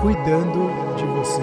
[0.00, 0.60] cuidando
[0.96, 1.42] de você.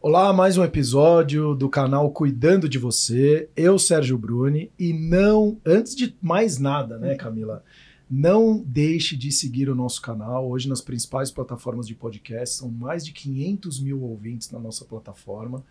[0.00, 3.48] Olá, mais um episódio do canal Cuidando de Você.
[3.56, 7.64] Eu, Sérgio Bruni, e não, antes de mais nada, né, Camila?
[8.08, 10.48] Não deixe de seguir o nosso canal.
[10.48, 15.64] Hoje, nas principais plataformas de podcast, são mais de 500 mil ouvintes na nossa plataforma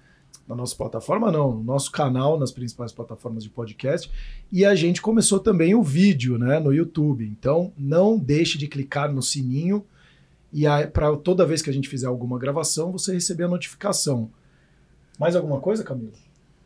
[0.47, 4.11] na nossa plataforma, não, no nosso canal, nas principais plataformas de podcast.
[4.51, 7.25] E a gente começou também o vídeo né, no YouTube.
[7.25, 9.85] Então, não deixe de clicar no sininho
[10.53, 14.29] e para toda vez que a gente fizer alguma gravação, você receber a notificação.
[15.17, 16.11] Mais alguma coisa, Camila?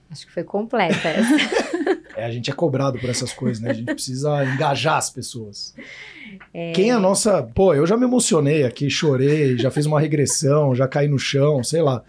[0.09, 1.99] Acho que foi completa essa.
[2.17, 3.69] é, a gente é cobrado por essas coisas, né?
[3.69, 5.75] A gente precisa engajar as pessoas.
[6.53, 6.71] É...
[6.71, 7.43] Quem é a nossa.
[7.43, 11.63] Pô, eu já me emocionei aqui, chorei, já fiz uma regressão, já caí no chão,
[11.63, 12.03] sei lá.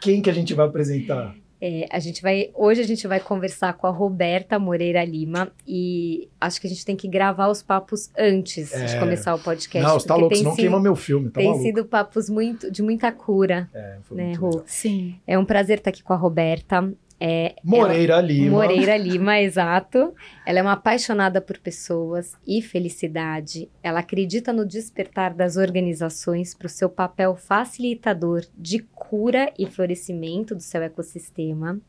[0.00, 1.34] Quem que a gente vai apresentar?
[1.66, 6.28] É, a gente vai hoje a gente vai conversar com a Roberta Moreira Lima e
[6.38, 8.84] acho que a gente tem que gravar os papos antes é.
[8.84, 9.88] de começar o podcast.
[9.88, 11.30] Não, você tá louco, senão sido, queima meu filme.
[11.30, 11.64] Tá tem maluco.
[11.64, 13.70] sido papos muito de muita cura.
[13.72, 14.62] É, foi né, Rô?
[14.66, 15.14] Sim.
[15.26, 16.92] É um prazer estar aqui com a Roberta.
[17.20, 18.50] É, Moreira ela, Lima.
[18.50, 20.14] Moreira Lima, exato.
[20.44, 23.70] Ela é uma apaixonada por pessoas e felicidade.
[23.82, 30.54] Ela acredita no despertar das organizações para o seu papel facilitador de cura e florescimento
[30.54, 31.80] do seu ecossistema.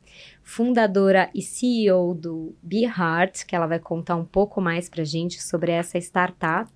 [0.44, 5.42] Fundadora e CEO do Be Heart, que ela vai contar um pouco mais para gente
[5.42, 6.72] sobre essa startup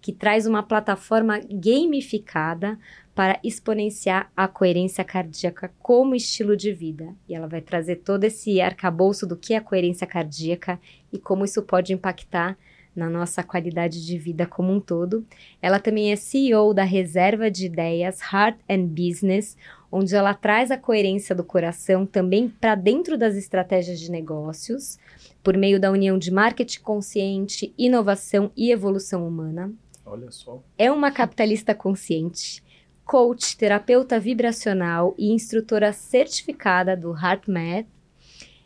[0.00, 2.78] que traz uma plataforma gamificada
[3.14, 7.14] para exponenciar a coerência cardíaca como estilo de vida.
[7.28, 10.78] E ela vai trazer todo esse arcabouço do que é a coerência cardíaca
[11.12, 12.58] e como isso pode impactar
[12.96, 15.24] na nossa qualidade de vida como um todo.
[15.60, 19.56] Ela também é CEO da Reserva de Ideias Heart and Business,
[19.92, 24.98] onde ela traz a coerência do coração também para dentro das estratégias de negócios,
[25.42, 29.72] por meio da união de marketing consciente, inovação e evolução humana.
[30.06, 30.62] Olha só.
[30.78, 32.64] É uma capitalista consciente
[33.06, 37.86] coach, terapeuta vibracional e instrutora certificada do HeartMath,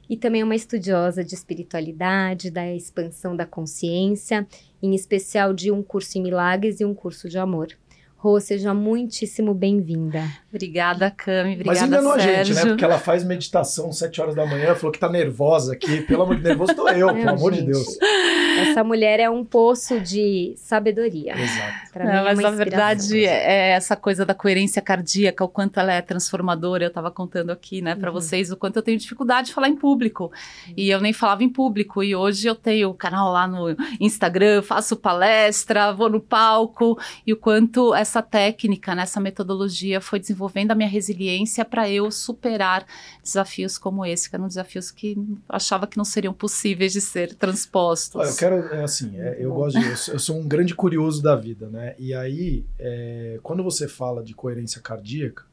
[0.09, 4.49] e também é uma estudiosa de espiritualidade, da expansão da consciência,
[4.83, 7.69] em especial de um curso em milagres e um curso de amor.
[8.23, 10.23] Rô, seja muitíssimo bem-vinda.
[10.51, 11.55] Obrigada, Cami.
[11.55, 12.31] Obrigada, Mas enganou Sérgio.
[12.31, 12.67] a gente, né?
[12.67, 16.03] Porque ela faz meditação sete horas da manhã, falou que tá nervosa aqui.
[16.03, 17.97] Pelo amor de Deus, nervoso tô eu, pelo amor de Deus.
[18.61, 21.33] Essa mulher é um poço de sabedoria.
[21.33, 21.93] Exato.
[21.95, 25.81] Pra Não, mim é mas a verdade é essa coisa da coerência cardíaca, o quanto
[25.81, 26.85] ela é transformadora.
[26.85, 28.21] Eu estava contando aqui, né, para uhum.
[28.21, 30.25] vocês, o quanto eu tenho dificuldade de falar em público.
[30.25, 30.75] Uhum.
[30.77, 32.03] E eu nem falava em público.
[32.03, 36.99] E hoje eu tenho o canal lá no Instagram, faço palestra, vou no palco.
[37.27, 42.11] E o quanto essa essa técnica, nessa metodologia foi desenvolvendo a minha resiliência para eu
[42.11, 42.85] superar
[43.23, 45.17] desafios como esse, que eram desafios que
[45.49, 48.29] achava que não seriam possíveis de ser transpostos.
[48.29, 51.69] Eu quero, é assim, é, eu gosto de, eu sou um grande curioso da vida,
[51.69, 51.95] né?
[51.99, 55.45] E aí, é, quando você fala de coerência cardíaca,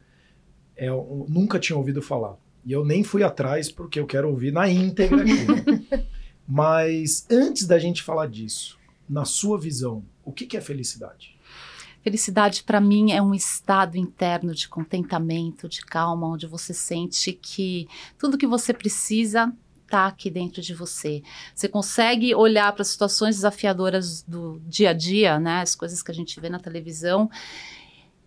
[0.76, 2.36] é, eu nunca tinha ouvido falar.
[2.66, 5.46] E eu nem fui atrás porque eu quero ouvir na íntegra aqui.
[5.46, 6.08] Né?
[6.48, 11.37] Mas antes da gente falar disso, na sua visão, o que, que é felicidade?
[12.08, 17.86] Felicidade para mim é um estado interno de contentamento, de calma, onde você sente que
[18.18, 19.52] tudo que você precisa
[19.84, 21.22] está aqui dentro de você.
[21.54, 26.10] Você consegue olhar para as situações desafiadoras do dia a dia, né, as coisas que
[26.10, 27.30] a gente vê na televisão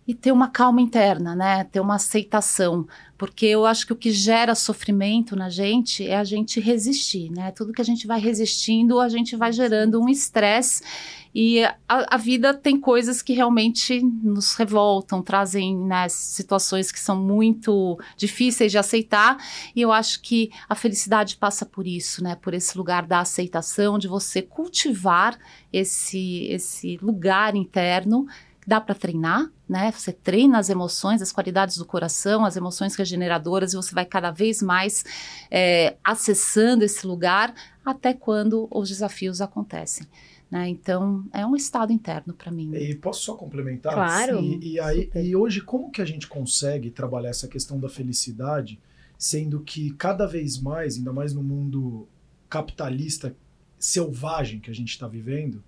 [0.07, 1.63] e ter uma calma interna, né?
[1.63, 2.87] Ter uma aceitação,
[3.21, 7.51] porque eu acho que o que gera sofrimento na gente é a gente resistir, né?
[7.51, 10.81] Tudo que a gente vai resistindo, a gente vai gerando um estresse
[11.31, 17.15] e a, a, vida tem coisas que realmente nos revoltam, trazem né, situações que são
[17.15, 19.37] muito difíceis de aceitar.
[19.75, 22.35] E eu acho que a felicidade passa por isso, né?
[22.35, 25.37] Por esse lugar da aceitação, de você cultivar
[25.71, 28.25] esse, esse lugar interno
[28.65, 29.89] dá para treinar, né?
[29.89, 34.29] Você treina as emoções, as qualidades do coração, as emoções regeneradoras, e você vai cada
[34.29, 35.05] vez mais
[35.49, 37.55] é, acessando esse lugar
[37.85, 40.05] até quando os desafios acontecem.
[40.51, 40.67] Né?
[40.67, 42.75] Então, é um estado interno para mim.
[42.75, 43.93] E posso só complementar?
[43.93, 44.41] Claro.
[44.41, 48.77] E, e, aí, e hoje, como que a gente consegue trabalhar essa questão da felicidade,
[49.17, 52.09] sendo que cada vez mais, ainda mais no mundo
[52.49, 53.33] capitalista
[53.79, 55.63] selvagem que a gente está vivendo,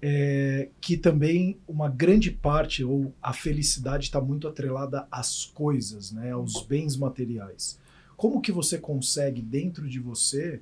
[0.00, 6.32] é, que também uma grande parte, ou a felicidade está muito atrelada às coisas, né,
[6.32, 7.78] aos bens materiais.
[8.16, 10.60] Como que você consegue, dentro de você,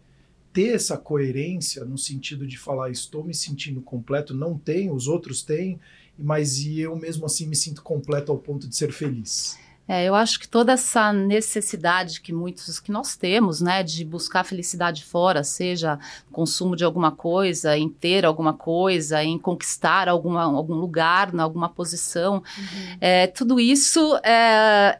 [0.52, 5.42] ter essa coerência no sentido de falar estou me sentindo completo, não tenho, os outros
[5.42, 5.80] têm,
[6.16, 9.58] mas e eu mesmo assim me sinto completo ao ponto de ser feliz.
[9.86, 14.42] É, eu acho que toda essa necessidade que muitos que nós temos, né, de buscar
[14.42, 15.98] felicidade fora, seja
[16.32, 22.36] consumo de alguma coisa, em ter alguma coisa, em conquistar alguma, algum lugar, alguma posição,
[22.36, 22.96] uhum.
[23.00, 24.98] é, tudo isso é,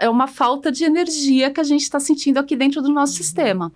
[0.00, 3.18] é uma falta de energia que a gente está sentindo aqui dentro do nosso uhum.
[3.18, 3.72] sistema.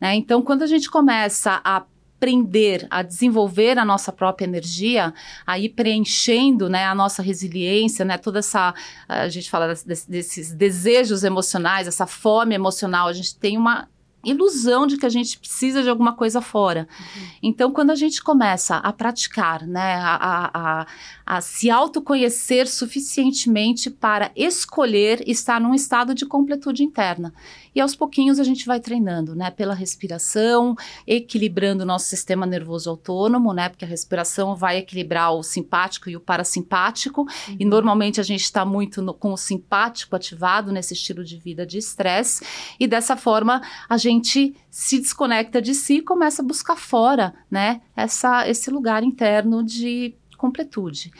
[0.00, 0.14] Né?
[0.14, 1.82] Então, quando a gente começa a
[2.18, 5.14] aprender a desenvolver a nossa própria energia,
[5.46, 8.74] aí preenchendo né, a nossa resiliência, né, toda essa.
[9.08, 13.88] A gente fala desses, desses desejos emocionais, essa fome emocional, a gente tem uma
[14.24, 16.88] ilusão de que a gente precisa de alguma coisa fora.
[16.98, 17.28] Uhum.
[17.42, 20.86] Então, quando a gente começa a praticar, né, a, a,
[21.28, 27.34] a, se autoconhecer suficientemente para escolher estar num estado de completude interna.
[27.74, 30.74] E aos pouquinhos a gente vai treinando, né, pela respiração,
[31.06, 36.16] equilibrando o nosso sistema nervoso autônomo, né, porque a respiração vai equilibrar o simpático e
[36.16, 37.56] o parasimpático, uhum.
[37.60, 41.66] e normalmente a gente está muito no, com o simpático ativado nesse estilo de vida
[41.66, 42.42] de estresse,
[42.80, 47.82] e dessa forma a gente se desconecta de si e começa a buscar fora, né,
[47.94, 51.10] essa, esse lugar interno de completude.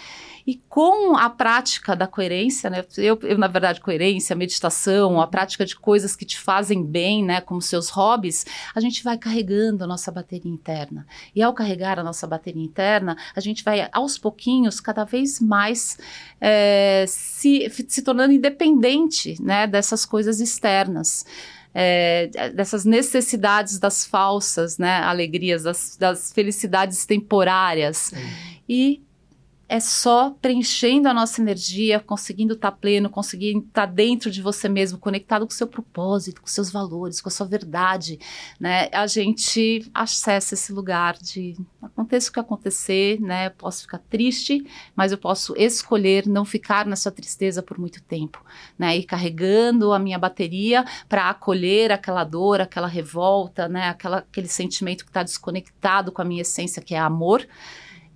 [0.46, 2.84] E com a prática da coerência, né?
[2.96, 7.42] Eu, eu, na verdade, coerência, meditação, a prática de coisas que te fazem bem, né?
[7.42, 11.06] Como seus hobbies, a gente vai carregando a nossa bateria interna.
[11.34, 15.98] E ao carregar a nossa bateria interna, a gente vai, aos pouquinhos, cada vez mais
[16.40, 19.66] é, se, se tornando independente, né?
[19.66, 21.26] Dessas coisas externas
[21.74, 28.12] é, dessas necessidades das falsas né, alegrias, das, das felicidades temporárias.
[28.68, 29.02] E
[29.68, 34.40] é só preenchendo a nossa energia, conseguindo estar tá pleno, conseguindo estar tá dentro de
[34.40, 38.18] você mesmo, conectado com o seu propósito, com seus valores, com a sua verdade,
[38.58, 38.88] né?
[38.92, 43.50] A gente acessa esse lugar de aconteça o que acontecer, né?
[43.50, 44.64] Posso ficar triste,
[44.96, 48.42] mas eu posso escolher não ficar nessa tristeza por muito tempo,
[48.78, 48.96] né?
[48.96, 53.90] Ir carregando a minha bateria para acolher aquela dor, aquela revolta, né?
[53.90, 57.46] Aquela, aquele sentimento que está desconectado com a minha essência, que é amor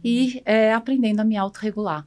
[0.04, 2.06] e é, aprendendo a me autorregular.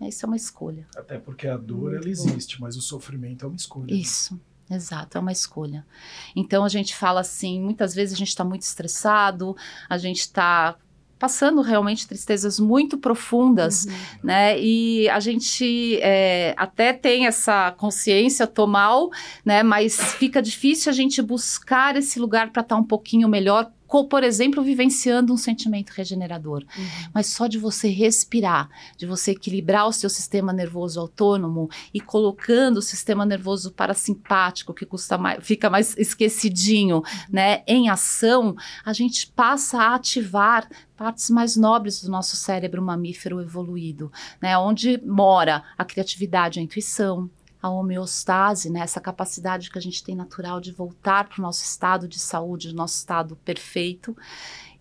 [0.00, 0.86] Isso é uma escolha.
[0.96, 3.86] Até porque a dor, ela existe, mas o sofrimento é uma escolha.
[3.86, 4.00] Né?
[4.00, 4.34] Isso.
[4.34, 4.76] Né?
[4.76, 5.86] Exato, é uma escolha.
[6.34, 9.56] Então a gente fala assim, muitas vezes a gente está muito estressado,
[9.88, 10.76] a gente está
[11.18, 13.92] passando realmente tristezas muito profundas, uhum.
[14.24, 14.58] né?
[14.58, 19.08] E a gente é, até tem essa consciência tomal,
[19.44, 19.62] né?
[19.62, 23.70] Mas fica difícil a gente buscar esse lugar para estar tá um pouquinho melhor
[24.08, 26.64] por exemplo, vivenciando um sentimento regenerador.
[26.76, 27.10] Uhum.
[27.12, 32.78] Mas só de você respirar, de você equilibrar o seu sistema nervoso autônomo e colocando
[32.78, 37.02] o sistema nervoso parasimpático, que custa mais, fica mais esquecidinho, uhum.
[37.30, 40.66] né, em ação, a gente passa a ativar
[40.96, 44.10] partes mais nobres do nosso cérebro mamífero evoluído,
[44.40, 47.28] né, onde mora a criatividade, a intuição,
[47.62, 51.62] a homeostase, né, essa capacidade que a gente tem natural de voltar para o nosso
[51.62, 54.16] estado de saúde, o nosso estado perfeito.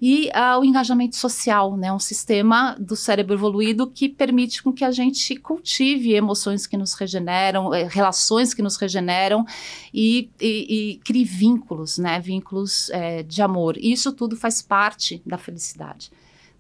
[0.02, 4.84] E uh, o engajamento social, né, um sistema do cérebro evoluído que permite com que
[4.84, 9.46] a gente cultive emoções que nos regeneram, eh, relações que nos regeneram
[9.94, 13.78] e, e, e crie vínculos, né, vínculos eh, de amor.
[13.78, 16.10] E isso tudo faz parte da felicidade.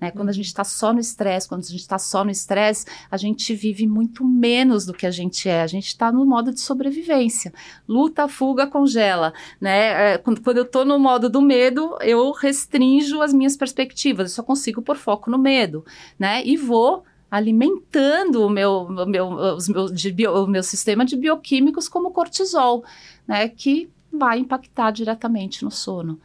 [0.01, 0.09] Né?
[0.09, 3.15] Quando a gente está só no estresse, quando a gente está só no estresse, a
[3.15, 5.61] gente vive muito menos do que a gente é.
[5.61, 7.53] A gente está no modo de sobrevivência.
[7.87, 9.31] Luta, fuga, congela.
[9.59, 10.13] Né?
[10.13, 14.31] É, quando, quando eu estou no modo do medo, eu restringo as minhas perspectivas.
[14.31, 15.85] Eu só consigo pôr foco no medo.
[16.17, 16.43] Né?
[16.43, 19.69] E vou alimentando o meu, meu, os
[20.13, 22.83] bio, o meu sistema de bioquímicos como cortisol,
[23.25, 26.19] né, que vai impactar diretamente no sono.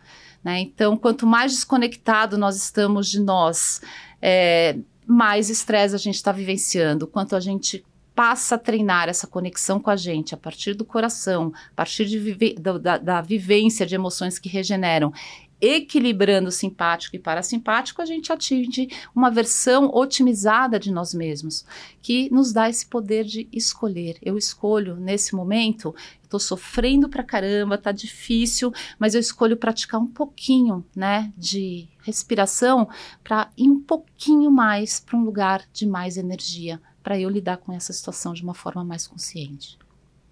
[0.46, 0.60] Né?
[0.60, 3.80] Então, quanto mais desconectado nós estamos de nós,
[4.22, 7.04] é, mais estresse a gente está vivenciando.
[7.04, 7.84] Quanto a gente
[8.14, 12.54] passa a treinar essa conexão com a gente a partir do coração, a partir de
[12.60, 15.12] da, da, vivência de emoções que regeneram
[15.60, 21.64] equilibrando simpático e parasimpático, a gente atinge uma versão otimizada de nós mesmos,
[22.02, 24.18] que nos dá esse poder de escolher.
[24.22, 30.06] Eu escolho nesse momento, estou sofrendo pra caramba, tá difícil, mas eu escolho praticar um
[30.06, 32.88] pouquinho, né, de respiração
[33.24, 37.72] para ir um pouquinho mais para um lugar de mais energia, para eu lidar com
[37.72, 39.78] essa situação de uma forma mais consciente.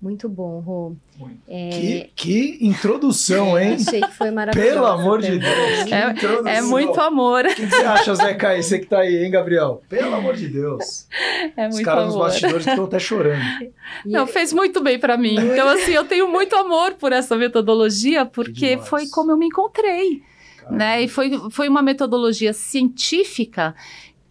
[0.04, 0.96] Muito bom, Rô.
[1.48, 1.70] É...
[1.70, 3.76] Que, que, introdução, hein?
[3.80, 4.74] Achei que foi maravilhoso.
[4.74, 5.90] Pelo amor de Deus.
[5.90, 7.46] É, é, muito amor.
[7.46, 8.62] O que você acha, Zé Caí?
[8.62, 9.80] Você que tá aí, hein, Gabriel?
[9.88, 11.08] Pelo amor de Deus.
[11.56, 12.18] É muito Os caras amor.
[12.18, 13.42] nos bastidores estão até chorando.
[14.04, 15.36] Não, fez muito bem para mim.
[15.36, 20.22] Então, assim, eu tenho muito amor por essa metodologia, porque foi como eu me encontrei.
[20.70, 21.04] Né?
[21.04, 23.74] E foi, foi uma metodologia científica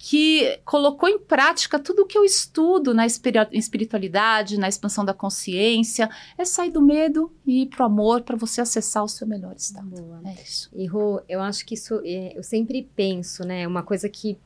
[0.05, 6.10] que colocou em prática tudo o que eu estudo na espiritualidade, na expansão da consciência.
[6.38, 9.88] É sair do medo e ir pro amor para você acessar o seu melhor estado.
[9.88, 10.22] Boa.
[10.25, 10.69] É isso.
[10.75, 13.65] E Rô, eu acho que isso, é, eu sempre penso, né?
[13.65, 14.38] Uma coisa que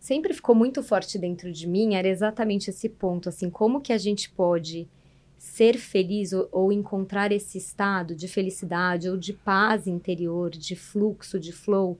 [0.00, 3.98] sempre ficou muito forte dentro de mim era exatamente esse ponto, assim, como que a
[3.98, 4.88] gente pode
[5.36, 11.38] ser feliz ou, ou, encontrar esse estado de felicidade ou de paz interior, de fluxo,
[11.38, 11.98] de flow,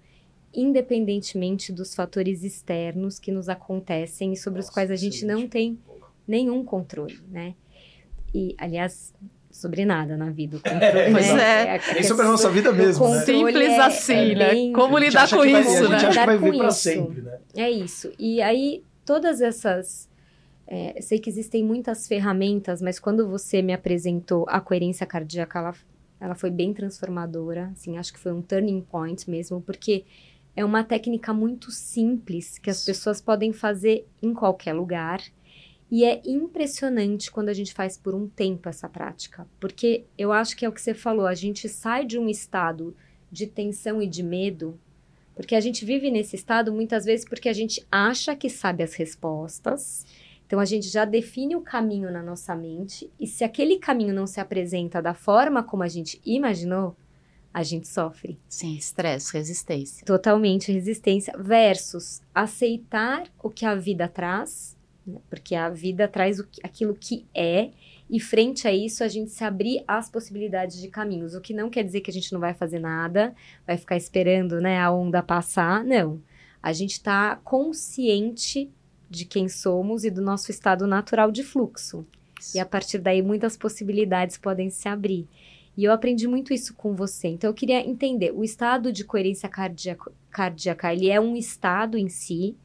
[0.56, 5.46] independentemente dos fatores externos que nos acontecem e sobre Nossa, os quais a gente não
[5.46, 5.78] tem
[6.26, 7.54] nenhum controle, né?
[8.34, 9.14] E, aliás,
[9.50, 10.56] sobre nada na vida.
[10.56, 11.76] O controle, pois né?
[11.76, 11.98] é.
[11.98, 13.20] é sobre a nossa vida mesmo, né?
[13.20, 14.50] Simples é, assim, é né?
[14.50, 14.72] Bem...
[14.72, 15.96] Como lidar com vai, isso, né?
[15.96, 17.38] A gente acha que vai ver pra sempre, né?
[17.54, 18.10] É isso.
[18.18, 20.08] E aí, todas essas...
[20.68, 25.74] É, sei que existem muitas ferramentas, mas quando você me apresentou a coerência cardíaca, ela,
[26.20, 27.70] ela foi bem transformadora.
[27.72, 30.04] Assim, acho que foi um turning point mesmo, porque
[30.56, 35.22] é uma técnica muito simples que as pessoas podem fazer em qualquer lugar.
[35.90, 40.56] E é impressionante quando a gente faz por um tempo essa prática, porque eu acho
[40.56, 42.96] que é o que você falou, a gente sai de um estado
[43.30, 44.80] de tensão e de medo,
[45.36, 48.94] porque a gente vive nesse estado muitas vezes porque a gente acha que sabe as
[48.94, 50.04] respostas.
[50.46, 54.26] Então a gente já define o caminho na nossa mente, e se aquele caminho não
[54.26, 56.96] se apresenta da forma como a gente imaginou,
[57.56, 58.38] a gente sofre.
[58.50, 60.04] Sim, estresse, resistência.
[60.04, 65.18] Totalmente resistência versus aceitar o que a vida traz, né?
[65.30, 67.70] porque a vida traz o, aquilo que é,
[68.10, 71.70] e frente a isso a gente se abrir às possibilidades de caminhos, o que não
[71.70, 73.34] quer dizer que a gente não vai fazer nada,
[73.66, 76.20] vai ficar esperando, né, a onda passar, não.
[76.62, 78.70] A gente está consciente
[79.08, 82.06] de quem somos e do nosso estado natural de fluxo.
[82.38, 82.58] Isso.
[82.58, 85.26] E a partir daí muitas possibilidades podem se abrir.
[85.76, 87.28] E eu aprendi muito isso com você.
[87.28, 92.08] Então eu queria entender, o estado de coerência cardíaca, cardíaca ele é um estado em
[92.08, 92.56] si,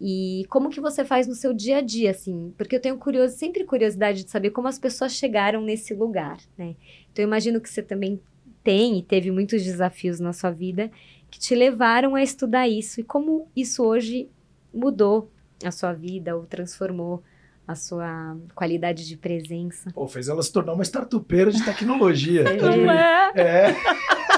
[0.00, 2.54] e como que você faz no seu dia a dia, assim?
[2.56, 6.74] Porque eu tenho curioso, sempre curiosidade de saber como as pessoas chegaram nesse lugar, né?
[7.12, 8.18] Então eu imagino que você também
[8.64, 10.90] tem e teve muitos desafios na sua vida
[11.30, 14.28] que te levaram a estudar isso e como isso hoje
[14.72, 15.30] mudou
[15.62, 17.22] a sua vida ou transformou
[17.70, 19.90] a sua qualidade de presença.
[19.92, 22.44] Pô, fez ela se tornar uma startupeira de tecnologia.
[22.60, 23.32] Não é?
[23.34, 23.76] É.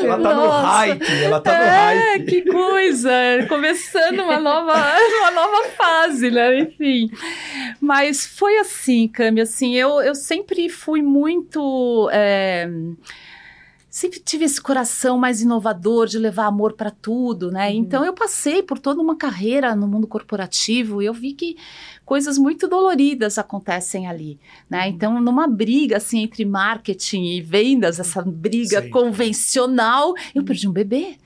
[0.00, 0.36] Ela tá Nossa.
[0.36, 2.26] no hype, ela tá é, no hype.
[2.26, 3.10] Que coisa!
[3.48, 4.72] Começando uma nova,
[5.20, 6.60] uma nova fase, né?
[6.60, 7.10] Enfim.
[7.80, 12.08] Mas foi assim, Cami, assim, eu, eu sempre fui muito.
[12.12, 12.68] É
[13.98, 17.68] sempre tive esse coração mais inovador de levar amor para tudo, né?
[17.68, 17.74] Uhum.
[17.78, 21.56] Então eu passei por toda uma carreira no mundo corporativo e eu vi que
[22.04, 24.38] coisas muito doloridas acontecem ali,
[24.70, 24.82] né?
[24.82, 24.86] Uhum.
[24.86, 28.90] Então numa briga assim entre marketing e vendas, essa briga Sim.
[28.90, 31.16] convencional, eu perdi um bebê.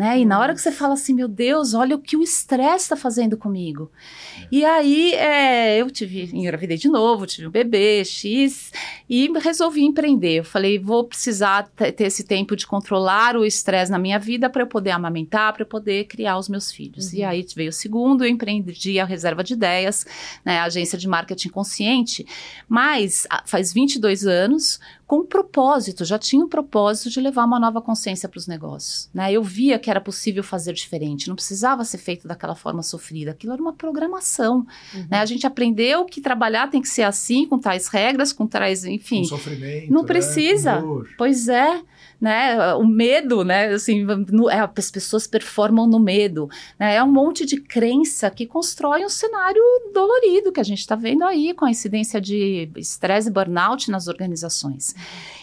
[0.00, 0.20] Né?
[0.20, 2.96] E na hora que você fala assim, meu Deus, olha o que o estresse está
[2.96, 3.92] fazendo comigo.
[4.40, 4.48] É.
[4.50, 8.72] E aí é, eu tive, engravidei de novo, tive um bebê, X,
[9.10, 10.38] e resolvi empreender.
[10.38, 14.62] Eu falei, vou precisar ter esse tempo de controlar o estresse na minha vida para
[14.62, 17.12] eu poder amamentar, para eu poder criar os meus filhos.
[17.12, 17.18] Uhum.
[17.18, 20.06] E aí veio o segundo, eu empreendi a Reserva de Ideias,
[20.42, 22.26] né, a agência de marketing consciente,
[22.66, 24.80] mas faz 22 anos,
[25.10, 29.10] com um propósito, já tinha um propósito de levar uma nova consciência para os negócios.
[29.12, 29.32] Né?
[29.32, 33.52] Eu via que era possível fazer diferente, não precisava ser feito daquela forma sofrida, aquilo
[33.52, 34.64] era uma programação.
[34.94, 35.08] Uhum.
[35.10, 35.18] Né?
[35.18, 39.22] A gente aprendeu que trabalhar tem que ser assim, com tais regras, com tais, enfim.
[39.22, 39.92] Com sofrimento.
[39.92, 40.06] Não né?
[40.06, 40.80] precisa.
[41.18, 41.82] Pois é
[42.20, 42.74] né?
[42.74, 43.68] O medo, né?
[43.68, 46.48] Assim, no, é, as pessoas performam no medo.
[46.78, 46.96] Né?
[46.96, 49.62] É um monte de crença que constrói um cenário
[49.94, 54.06] dolorido que a gente está vendo aí com a incidência de estresse e burnout nas
[54.06, 54.94] organizações.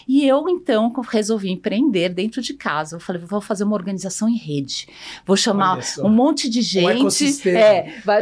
[0.06, 2.96] E eu, então, resolvi empreender dentro de casa.
[2.96, 4.88] Eu falei, vou fazer uma organização em rede.
[5.26, 7.26] Vou chamar um monte de gente.
[7.46, 8.20] Um é, vai,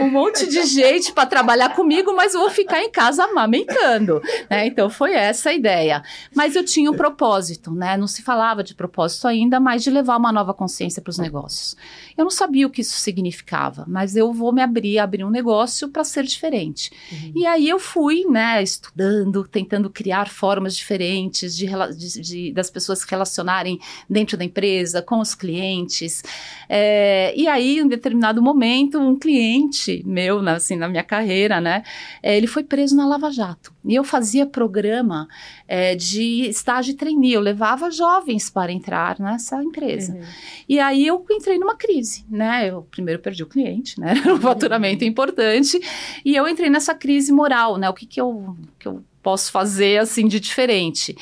[0.00, 4.20] um monte de gente para trabalhar comigo, mas vou ficar em casa amamentando.
[4.50, 4.66] Né?
[4.66, 6.02] Então, foi essa a ideia.
[6.34, 7.83] Mas eu tinha um propósito, né?
[7.84, 7.98] Né?
[7.98, 11.76] Não se falava de propósito ainda, mas de levar uma nova consciência para os negócios.
[12.16, 15.90] Eu não sabia o que isso significava, mas eu vou me abrir, abrir um negócio
[15.90, 16.90] para ser diferente.
[17.12, 17.32] Uhum.
[17.36, 23.00] E aí eu fui, né, estudando, tentando criar formas diferentes de, de, de das pessoas
[23.00, 26.22] se relacionarem dentro da empresa, com os clientes.
[26.66, 31.82] É, e aí, em determinado momento, um cliente meu, assim, na minha carreira, né,
[32.22, 33.73] é, ele foi preso na Lava Jato.
[33.84, 35.28] E eu fazia programa
[35.68, 40.14] é, de estágio trainee, eu levava jovens para entrar nessa empresa.
[40.14, 40.22] Uhum.
[40.68, 42.70] E aí eu entrei numa crise, né?
[42.70, 44.14] Eu primeiro perdi o cliente, né?
[44.24, 45.10] Era um faturamento uhum.
[45.10, 45.80] importante.
[46.24, 47.88] E eu entrei nessa crise moral, né?
[47.88, 51.16] O que que eu, que eu posso fazer assim de diferente.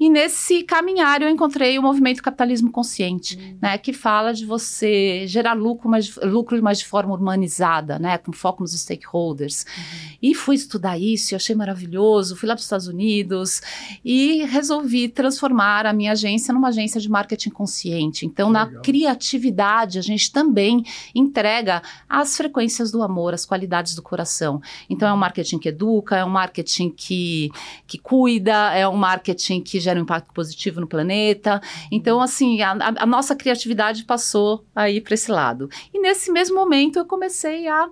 [0.00, 3.58] E nesse caminhar eu encontrei o movimento capitalismo consciente, uhum.
[3.60, 8.32] né, que fala de você gerar lucro, mas lucro mas de forma humanizada, né, com
[8.32, 9.64] foco nos stakeholders.
[9.64, 10.16] Uhum.
[10.22, 13.60] E fui estudar isso, achei maravilhoso, fui lá para os Estados Unidos
[14.04, 18.24] e resolvi transformar a minha agência numa agência de marketing consciente.
[18.24, 24.62] Então, na criatividade, a gente também entrega as frequências do amor, as qualidades do coração.
[24.88, 27.47] Então, é um marketing que educa, é um marketing que
[27.86, 31.60] que, cuida, é um marketing que gera um impacto positivo no planeta.
[31.90, 35.68] Então, assim, a, a nossa criatividade passou aí para esse lado.
[35.92, 37.88] E nesse mesmo momento eu comecei a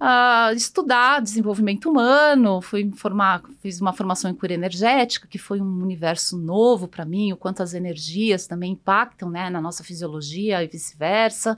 [0.00, 5.82] uh, estudar desenvolvimento humano, fui formar, fiz uma formação em cura energética, que foi um
[5.82, 10.66] universo novo para mim, o quanto as energias também impactam né, na nossa fisiologia e
[10.66, 11.56] vice-versa.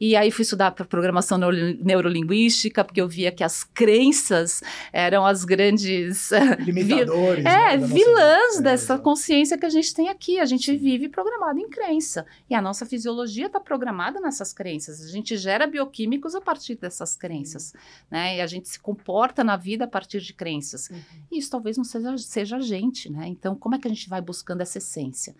[0.00, 5.24] E aí fui estudar para programação neuro, neurolinguística, porque eu via que as crenças eram
[5.24, 10.38] as grandes limitadores, é, né, vilãs dessa é, consciência que a gente tem aqui.
[10.38, 12.26] A gente vive programado em crença.
[12.50, 15.00] E a nossa fisiologia está programada nessas crenças.
[15.02, 17.67] A gente gera bioquímicos a partir dessas crenças
[18.10, 18.36] né?
[18.36, 20.88] E a gente se comporta na vida a partir de crenças.
[20.90, 21.00] Uhum.
[21.30, 23.26] E isso talvez não seja, seja a gente, né?
[23.26, 25.34] Então, como é que a gente vai buscando essa essência?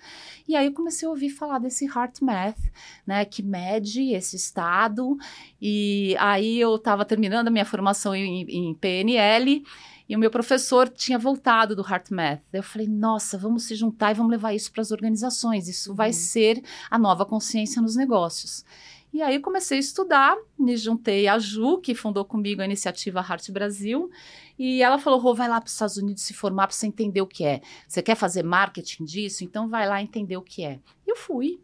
[0.46, 2.60] E aí eu comecei a ouvir falar desse Heart Math,
[3.06, 3.24] né?
[3.24, 5.16] Que mede esse estado.
[5.60, 9.64] E aí eu estava terminando a minha formação em, em PNL.
[10.08, 12.40] E o meu professor tinha voltado do Heart Math.
[12.50, 15.68] Eu falei, nossa, vamos se juntar e vamos levar isso para as organizações.
[15.68, 15.96] Isso uhum.
[15.96, 18.64] vai ser a nova consciência nos negócios.
[19.12, 23.50] E aí comecei a estudar, me juntei à Ju, que fundou comigo a iniciativa Heart
[23.50, 24.10] Brasil,
[24.58, 27.22] e ela falou: Rô, vai lá para os Estados Unidos se formar para você entender
[27.22, 27.60] o que é.
[27.86, 29.44] Você quer fazer marketing disso?
[29.44, 30.78] Então vai lá entender o que é.
[31.06, 31.60] E eu fui.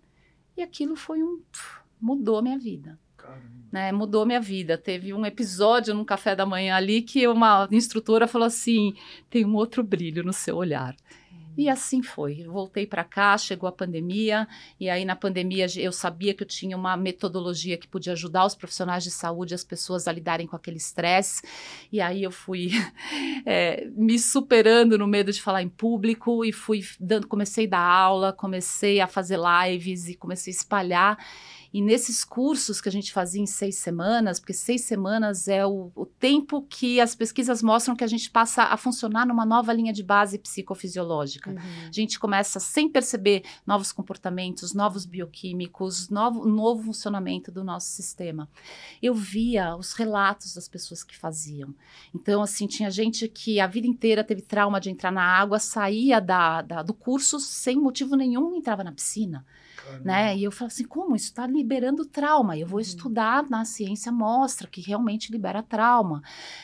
[0.57, 1.41] E aquilo foi um.
[2.01, 2.99] mudou minha vida.
[3.73, 4.79] Né, mudou minha vida.
[4.79, 8.95] Teve um episódio num café da manhã ali que uma instrutora falou assim:
[9.29, 10.95] tem um outro brilho no seu olhar.
[11.57, 12.43] E assim foi.
[12.45, 16.77] voltei para cá, chegou a pandemia, e aí na pandemia eu sabia que eu tinha
[16.77, 20.77] uma metodologia que podia ajudar os profissionais de saúde, as pessoas a lidarem com aquele
[20.77, 21.43] estresse.
[21.93, 22.71] E aí eu fui
[23.47, 27.81] é, me superando no medo de falar em público e fui dando, comecei a dar
[27.81, 31.19] aula, comecei a fazer lives e comecei a espalhar.
[31.75, 35.91] E nesses cursos que a gente fazia em seis semanas, porque seis semanas é o,
[35.97, 39.93] o, tempo que as pesquisas mostram que a gente passa a funcionar numa nova linha
[39.93, 41.51] de base psicofisiológica.
[41.51, 41.89] Uhum.
[41.89, 48.49] A gente começa sem perceber novos comportamentos, novos bioquímicos, novo, novo funcionamento do nosso sistema.
[49.03, 51.75] Eu via os relatos das pessoas que faziam.
[52.15, 56.21] Então, assim, tinha gente que a vida inteira teve trauma de entrar na água, saía
[56.21, 59.45] da, da do curso sem motivo nenhum, entrava na piscina
[60.03, 60.37] né?
[60.37, 62.57] E eu falo assim, como isso está liberando trauma?
[62.57, 62.83] Eu vou uhum.
[62.83, 66.23] estudar na ciência mostra que realmente libera trauma.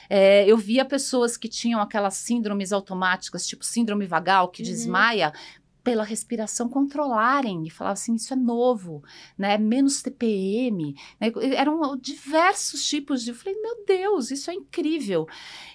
[0.08, 4.68] É, eu via pessoas que tinham aquelas síndromes automáticas, tipo síndrome vagal, que uhum.
[4.68, 5.32] desmaia,
[5.82, 9.02] pela respiração controlarem e falar assim isso é novo
[9.36, 11.32] né menos TPM né?
[11.56, 15.26] eram diversos tipos de eu falei meu Deus isso é incrível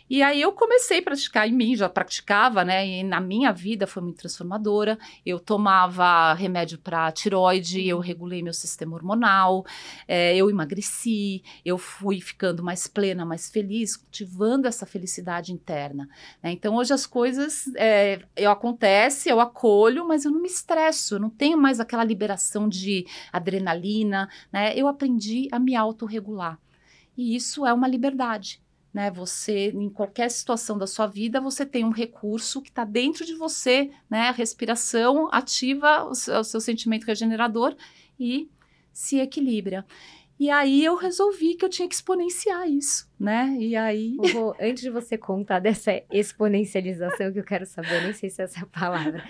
[0.07, 2.87] e aí eu comecei a praticar em mim, já praticava, né?
[2.87, 4.99] E na minha vida foi muito transformadora.
[5.25, 9.65] Eu tomava remédio para tiroide, eu regulei meu sistema hormonal,
[10.07, 16.07] é, eu emagreci, eu fui ficando mais plena, mais feliz, cultivando essa felicidade interna.
[16.41, 16.51] Né?
[16.51, 21.19] Então hoje as coisas é, eu acontece, eu acolho, mas eu não me estresso, eu
[21.19, 24.75] não tenho mais aquela liberação de adrenalina, né?
[24.75, 26.60] Eu aprendi a me autorregular.
[27.15, 29.12] E isso é uma liberdade né?
[29.12, 33.36] Você, em qualquer situação da sua vida, você tem um recurso que está dentro de
[33.36, 34.29] você, né?
[34.29, 37.75] A respiração ativa o seu, o seu sentimento regenerador
[38.17, 38.49] e
[38.93, 39.86] se equilibra.
[40.39, 43.56] E aí eu resolvi que eu tinha que exponenciar isso, né?
[43.58, 44.17] E aí.
[44.34, 48.45] Vou, antes de você contar dessa exponencialização que eu quero saber, nem sei se é
[48.45, 49.24] essa a palavra.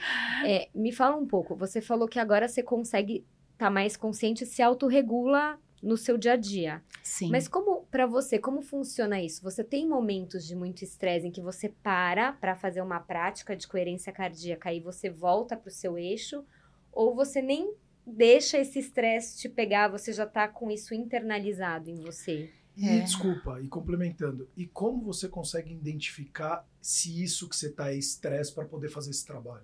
[0.44, 1.56] É, me fala um pouco.
[1.56, 6.34] Você falou que agora você consegue estar tá mais consciente, se autorregula no seu dia
[6.34, 6.84] a dia.
[7.04, 7.30] Sim.
[7.30, 9.44] Mas como para você, como funciona isso?
[9.44, 13.68] Você tem momentos de muito estresse em que você para para fazer uma prática de
[13.68, 16.44] coerência cardíaca e você volta para o seu eixo
[16.91, 17.72] ou você nem
[18.06, 22.52] deixa esse estresse te pegar, você já está com isso internalizado em você?
[22.78, 23.00] E é.
[23.00, 28.54] desculpa, e complementando, e como você consegue identificar se isso que você está é estresse
[28.54, 29.63] para poder fazer esse trabalho?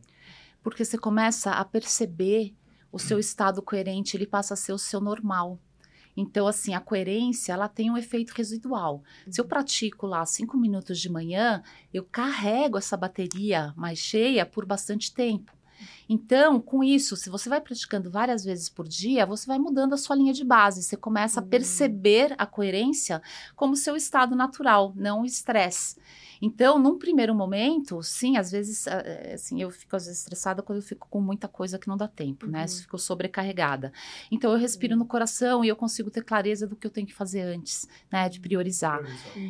[0.64, 2.56] Porque você começa a perceber
[2.92, 5.60] o seu estado coerente, ele passa a ser o seu normal.
[6.16, 9.04] Então, assim, a coerência, ela tem um efeito residual.
[9.26, 9.32] Uhum.
[9.32, 9.50] Se eu uhum.
[9.50, 15.52] pratico lá cinco minutos de manhã, eu carrego essa bateria mais cheia por bastante tempo.
[16.10, 19.98] Então, com isso, se você vai praticando várias vezes por dia, você vai mudando a
[19.98, 20.84] sua linha de base.
[20.84, 21.50] Você começa a Uhum.
[21.50, 23.22] perceber a coerência
[23.56, 25.96] como seu estado natural, não o estresse.
[26.44, 30.64] Então, num primeiro momento, sim, às vezes, ah, eh, assim, eu fico às vezes estressada
[30.64, 32.62] quando eu fico com muita coisa que não dá tempo, né?
[32.62, 32.68] Uhum.
[32.68, 33.94] Se Fico sobrecarregada.
[34.32, 37.14] Então, eu respiro no coração e eu consigo ter clareza do que eu tenho que
[37.14, 38.28] fazer antes, né?
[38.28, 39.00] De priorizar.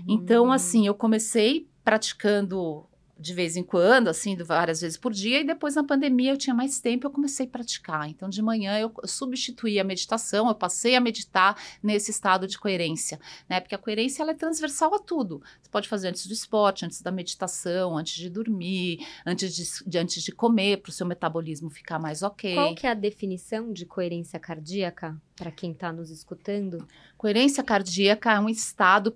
[0.05, 0.51] Então, Uhum.
[0.51, 2.85] assim, eu comecei praticando
[3.21, 6.55] de vez em quando, assim, várias vezes por dia, e depois na pandemia eu tinha
[6.55, 8.09] mais tempo, eu comecei a praticar.
[8.09, 13.19] Então, de manhã eu substituí a meditação, eu passei a meditar nesse estado de coerência,
[13.47, 13.59] né?
[13.59, 15.41] Porque a coerência ela é transversal a tudo.
[15.71, 20.21] Pode fazer antes do esporte, antes da meditação, antes de dormir, antes de, de- antes
[20.21, 22.53] de comer, para o seu metabolismo ficar mais ok.
[22.53, 26.85] Qual que é a definição de coerência cardíaca para quem está nos escutando?
[27.17, 29.11] Coerência cardíaca é um estado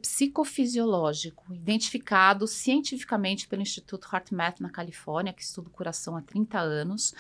[0.55, 7.13] psicofisiológico identificado cientificamente pelo Instituto HeartMath na Califórnia, que estuda o coração há 30 anos,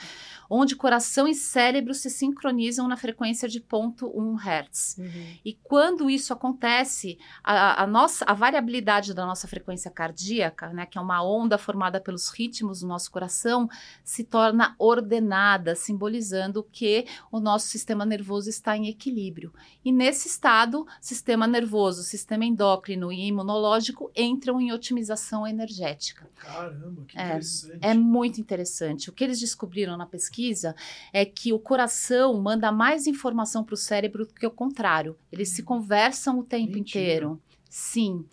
[0.49, 4.97] onde coração e cérebro se sincronizam na frequência de 0.1 Hz.
[5.43, 10.97] E quando isso acontece, a, a nossa, a variabilidade da nossa frequência cardíaca, né, que
[10.97, 13.69] é uma onda formada pelos ritmos do nosso coração,
[14.03, 19.53] se torna ordenada, simbolizando que o nosso sistema nervoso está em equilíbrio.
[19.83, 26.27] E nesse estado, sistema nervoso, sistema endócrino e imunológico entram em otimização energética.
[26.35, 27.79] Caramba, que É, interessante.
[27.81, 29.09] É muito interessante.
[29.09, 30.75] O que eles descobriram na pesquisa
[31.11, 35.17] é que o coração manda mais informação para o cérebro do que o contrário.
[35.31, 36.79] Eles se conversam o tempo Mentira.
[36.79, 37.41] inteiro.
[37.69, 38.25] Sim.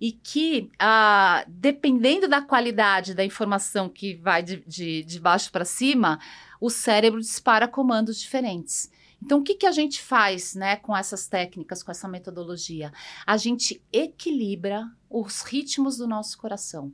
[0.00, 5.64] E que, ah, dependendo da qualidade da informação que vai de, de, de baixo para
[5.64, 6.18] cima,
[6.60, 8.90] o cérebro dispara comandos diferentes.
[9.22, 12.90] Então, o que, que a gente faz né, com essas técnicas, com essa metodologia?
[13.26, 16.92] A gente equilibra os ritmos do nosso coração.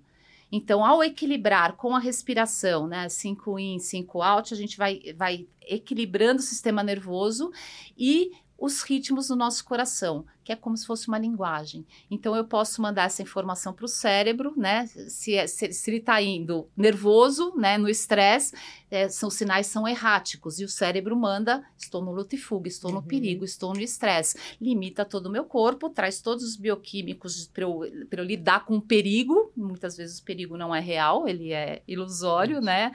[0.51, 5.47] Então, ao equilibrar com a respiração, né, 5 in, 5 out, a gente vai, vai
[5.61, 7.53] equilibrando o sistema nervoso
[7.97, 11.85] e os ritmos do nosso coração, que é como se fosse uma linguagem.
[12.09, 14.87] Então, eu posso mandar essa informação para o cérebro, né?
[14.87, 18.55] Se, é- se- se ele está indo nervoso, né, no estresse,
[18.89, 22.93] é, são sinais são erráticos e o cérebro manda: estou no luta e fuga, estou
[22.93, 23.03] no Uhum.
[23.03, 24.39] perigo, estou no estresse.
[24.61, 28.81] Limita todo o meu corpo, traz todos os bioquímicos para eu, eu lidar com o
[28.81, 29.51] perigo.
[29.57, 32.93] Muitas vezes o perigo não é real, ele é ilusório, né?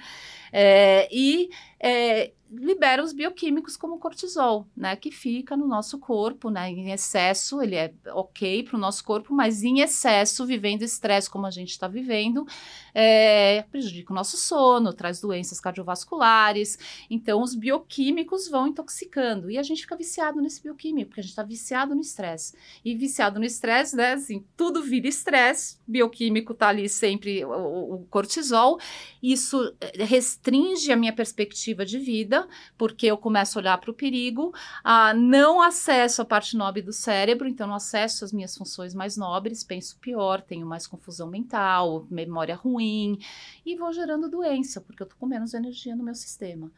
[0.54, 4.96] É, e é, libera os bioquímicos como o cortisol, né?
[4.96, 6.70] Que fica no nosso corpo, né?
[6.70, 11.46] Em excesso, ele é ok para o nosso corpo, mas em excesso, vivendo estresse como
[11.46, 12.46] a gente está vivendo,
[12.94, 16.78] é, prejudica o nosso sono, traz doenças cardiovasculares.
[17.10, 21.32] Então, os bioquímicos vão intoxicando e a gente fica viciado nesse bioquímico, porque a gente
[21.32, 22.54] está viciado no estresse.
[22.84, 24.14] E viciado no estresse, né?
[24.14, 28.80] Assim, tudo vira estresse, bioquímico tá ali sempre, o, o- cortisol.
[29.22, 33.94] Isso eh, restringe a minha perspectiva de vida, porque eu começo a olhar para o
[33.94, 38.94] perigo, ah, não acesso a parte nobre do cérebro, então não acesso às minhas funções
[38.94, 43.20] mais nobres, penso pior, tenho mais confusão mental, memória ruim,
[43.65, 46.72] e vou gerando doença, porque eu tô com menos energia no meu sistema.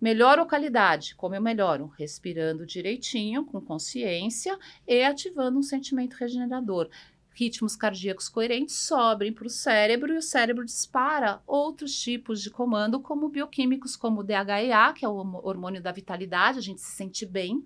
[0.00, 1.92] Melhoro qualidade, como eu melhoro?
[1.98, 4.58] Respirando direitinho, com consciência
[4.88, 6.88] e ativando um sentimento regenerador.
[7.34, 13.00] Ritmos cardíacos coerentes sobrem para o cérebro e o cérebro dispara outros tipos de comando,
[13.00, 17.24] como bioquímicos, como o DHEA, que é o hormônio da vitalidade, a gente se sente
[17.24, 17.64] bem,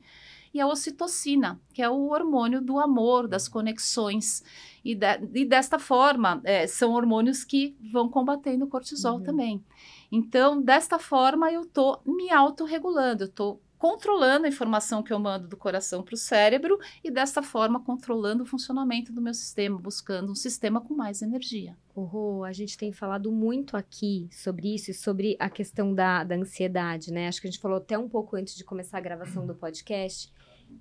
[0.55, 4.43] e a ocitocina, que é o hormônio do amor, das conexões.
[4.85, 9.23] E, de- e desta forma, eh, são hormônios que vão combatendo o cortisol Uhum.
[9.25, 9.65] também.
[10.13, 15.47] Então, desta forma, eu estou me autorregulando, eu estou controlando a informação que eu mando
[15.47, 20.33] do coração para o cérebro e desta forma controlando o funcionamento do meu sistema, buscando
[20.33, 21.77] um sistema com mais energia.
[21.95, 26.35] Rô, a gente tem falado muito aqui sobre isso e sobre a questão da, da
[26.35, 27.29] ansiedade, né?
[27.29, 30.33] Acho que a gente falou até um pouco antes de começar a gravação do podcast,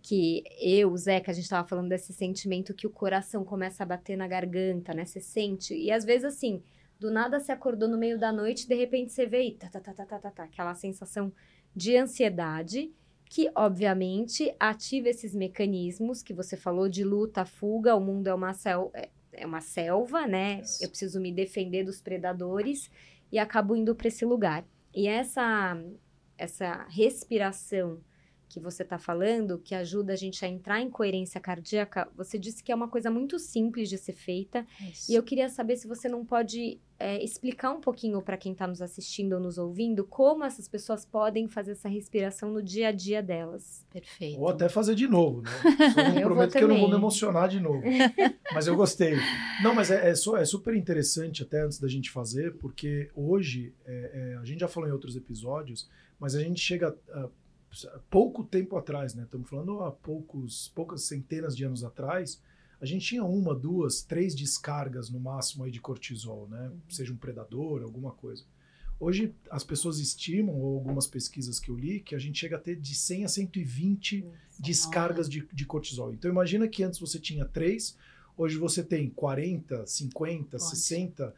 [0.01, 4.17] que eu, Zeca, a gente tava falando desse sentimento que o coração começa a bater
[4.17, 5.05] na garganta, né?
[5.05, 5.73] Você sente.
[5.75, 6.63] E às vezes, assim,
[6.99, 9.79] do nada você acordou no meio da noite, de repente você vê e tá, tá,
[9.79, 11.31] tá, tá, tá, tá, tá, aquela sensação
[11.75, 12.91] de ansiedade
[13.25, 18.53] que, obviamente, ativa esses mecanismos que você falou de luta, fuga, o mundo é uma,
[18.53, 20.61] sel é- é uma selva, né?
[20.61, 20.83] Isso.
[20.83, 22.91] Eu preciso me defender dos predadores
[23.31, 24.63] e acabo indo para esse lugar.
[24.93, 25.75] E essa
[26.37, 28.01] essa respiração
[28.53, 32.63] que você está falando, que ajuda a gente a entrar em coerência cardíaca, você disse
[32.63, 34.63] que é uma coisa muito simples de ser feita.
[34.79, 35.11] Isso.
[35.11, 38.67] E eu queria saber se você não pode é, explicar um pouquinho para quem está
[38.67, 42.91] nos assistindo ou nos ouvindo como essas pessoas podem fazer essa respiração no dia a
[42.91, 43.83] dia delas.
[43.91, 44.39] Perfeito.
[44.39, 45.49] Ou até fazer de novo, né?
[45.97, 47.81] Eu não Eu prometo que eu não vou me emocionar de novo.
[48.53, 49.15] Mas eu gostei.
[49.63, 54.33] Não, mas é, é, é super interessante até antes da gente fazer, porque hoje, é,
[54.33, 55.89] é, a gente já falou em outros episódios,
[56.19, 57.29] mas a gente chega a
[58.09, 59.23] pouco tempo atrás, né?
[59.23, 62.41] Estamos falando há poucos, poucas centenas de anos atrás,
[62.83, 66.69] a gente tinha uma, duas, três descargas no máximo aí de cortisol, né?
[66.89, 68.43] Seja um predador, alguma coisa.
[68.99, 72.59] Hoje as pessoas estimam, ou algumas pesquisas que eu li, que a gente chega a
[72.59, 74.25] ter de 100 a 120
[74.59, 76.13] descargas de, de cortisol.
[76.13, 77.97] Então imagina que antes você tinha três,
[78.37, 80.63] hoje você tem 40, 50, Pode.
[80.63, 81.33] 60,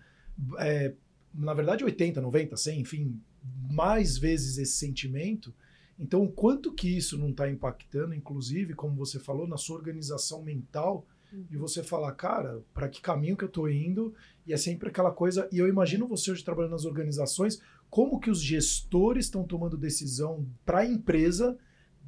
[0.58, 0.94] é,
[1.32, 3.22] na verdade 80, 90, 100, enfim,
[3.70, 5.54] mais vezes esse sentimento.
[6.00, 10.42] Então o quanto que isso não está impactando, inclusive, como você falou, na sua organização
[10.42, 11.06] mental,
[11.50, 14.14] de você falar, cara, para que caminho que eu estou indo?
[14.48, 15.48] E é sempre aquela coisa.
[15.52, 20.46] E eu imagino você hoje trabalhando nas organizações, como que os gestores estão tomando decisão
[20.66, 21.58] para a empresa,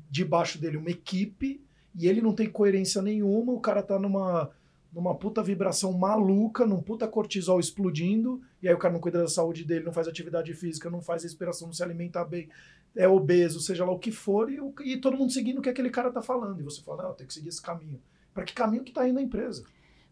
[0.10, 1.62] debaixo dele uma equipe,
[1.95, 4.52] e ele não tem coerência nenhuma, o cara tá numa,
[4.93, 9.28] numa puta vibração maluca, num puta cortisol explodindo, e aí o cara não cuida da
[9.28, 12.50] saúde dele, não faz atividade física, não faz respiração, não se alimenta bem,
[12.95, 15.69] é obeso, seja lá o que for, e, o- e todo mundo seguindo o que
[15.69, 16.60] aquele cara tá falando.
[16.60, 18.02] E você fala, não, tem que seguir esse caminho.
[18.34, 19.63] Para que caminho que tá indo a empresa?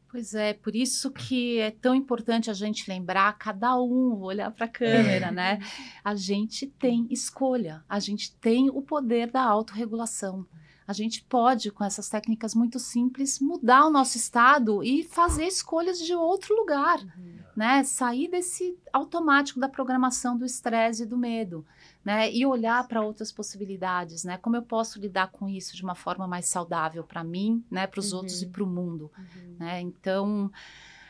[0.10, 4.66] Pois é, por isso que é tão importante a gente lembrar, cada um olhar para
[4.66, 5.60] a câmera, né?
[6.04, 10.46] A gente tem escolha, a gente tem o poder da autorregulação.
[10.88, 15.98] A gente pode, com essas técnicas muito simples, mudar o nosso estado e fazer escolhas
[16.00, 17.00] de outro lugar,
[17.56, 17.84] né?
[17.84, 21.66] Sair desse automático da programação do estresse e do medo,
[22.04, 22.32] né?
[22.32, 24.38] E olhar para outras possibilidades, né?
[24.38, 27.88] Como eu posso lidar com isso de uma forma mais saudável para mim, né?
[27.88, 28.18] Para os Uhum.
[28.20, 29.56] outros e para o mundo Uhum.
[29.60, 29.80] né?
[29.82, 30.52] Então,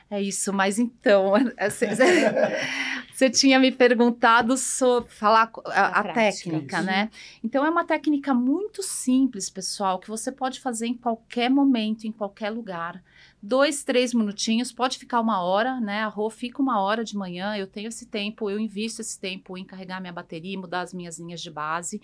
[0.09, 0.53] é isso.
[0.53, 1.33] Mas então,
[3.13, 6.13] você tinha me perguntado sobre falar a, A prática.
[6.49, 7.09] técnica, né?
[7.43, 12.11] Então, é uma técnica muito simples, pessoal, que você pode fazer em qualquer momento, em
[12.11, 13.01] qualquer lugar.
[13.47, 16.01] Dois, três minutinhos, pode ficar uma hora, né?
[16.01, 19.55] A Rô fica uma hora de manhã, eu tenho esse tempo, eu invisto esse tempo
[19.55, 22.01] em carregar minha bateria, mudar as minhas linhas de base.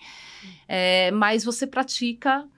[0.68, 2.48] É, mas você pratica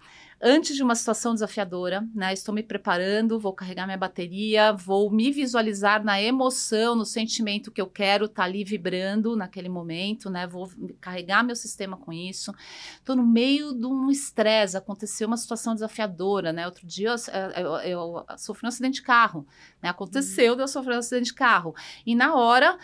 [0.40, 2.33] antes de uma situação desafiadora, né?
[2.33, 7.81] Estou me preparando, vou carregar minha bateria, vou me visualizar na emoção, no sentimento que
[7.81, 10.47] eu quero estar ali vibrando naquele momento, né?
[10.47, 10.70] Vou
[11.01, 12.53] carregar meu sistema com isso.
[12.97, 16.66] Estou no meio de um estresse, aconteceu uma situação desafiadora, né?
[16.66, 17.14] Outro dia
[17.57, 19.47] eu, eu- eu sofri um acidente de carro,
[19.83, 19.88] né?
[19.88, 21.75] Aconteceu de eu sofrer um acidente de carro.
[22.05, 22.79] E na hora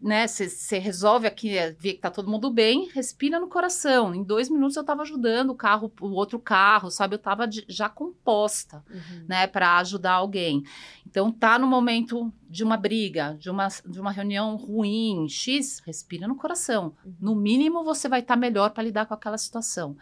[0.00, 4.14] né, você resolve aqui, é, vê que tá todo mundo bem, respira no coração.
[4.14, 7.14] Em dois minutos eu tava ajudando o carro, o outro carro, sabe?
[7.16, 9.24] Eu tava de- já composta, Uhum.
[9.28, 10.62] né, para ajudar alguém.
[11.06, 16.28] Então tá no momento de uma briga, de uma, de uma reunião ruim, X, respira
[16.28, 16.94] no coração.
[17.04, 17.14] Uhum.
[17.20, 19.96] No mínimo você vai estar melhor para lidar com aquela situação.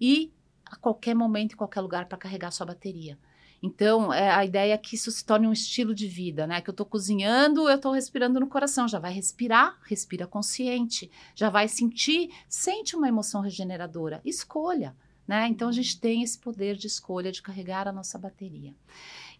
[0.00, 0.32] E
[0.64, 3.18] a qualquer momento, em qualquer lugar, para carregar sua bateria.
[3.64, 6.60] Então, é, a ideia é que isso se torne um estilo de vida, né?
[6.60, 8.86] Que eu tô cozinhando, eu tô respirando no coração.
[8.86, 11.10] Já vai respirar, respira consciente.
[11.34, 14.20] Já vai sentir, sente uma emoção regeneradora.
[14.22, 14.94] Escolha,
[15.26, 15.48] né?
[15.48, 18.74] Então, a gente tem esse poder de escolha de carregar a nossa bateria.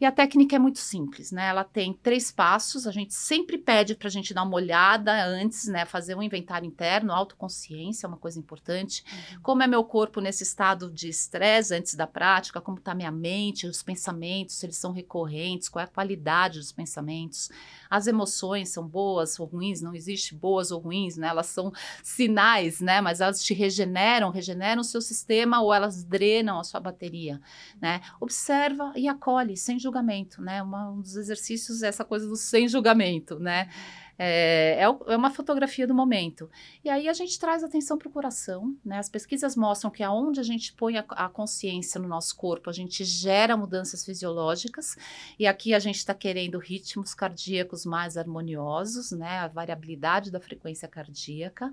[0.04, 1.48] E a técnica é muito simples, né?
[1.48, 2.86] Ela tem três passos.
[2.86, 5.86] A gente sempre pede para a gente dar uma olhada antes, né?
[5.86, 9.02] Fazer um inventário interno, autoconsciência é uma coisa importante.
[9.42, 12.60] Como é meu corpo nesse estado de estresse antes da prática?
[12.60, 15.70] Como está minha mente, os pensamentos, se eles são recorrentes?
[15.70, 17.48] Qual é a qualidade dos pensamentos?
[17.88, 19.80] As emoções são boas ou ruins?
[19.80, 21.28] Não existe boas ou ruins, né?
[21.28, 23.00] Elas são sinais, né?
[23.00, 27.40] Mas elas te regeneram, regeneram o seu sistema ou elas drenam a sua bateria,
[27.80, 28.02] né?
[28.20, 29.93] Observa e acolhe sem julgamento,
[30.40, 30.62] né?
[30.62, 33.68] Uma, um dos exercícios é essa coisa do sem julgamento, né?
[34.16, 36.48] É, é, é uma fotografia do momento.
[36.84, 38.98] E aí a gente traz atenção para o coração, né?
[38.98, 42.72] As pesquisas mostram que aonde a gente põe a, a consciência no nosso corpo, a
[42.72, 44.96] gente gera mudanças fisiológicas.
[45.38, 49.38] E aqui a gente está querendo ritmos cardíacos mais harmoniosos, né?
[49.38, 51.72] A variabilidade da frequência cardíaca.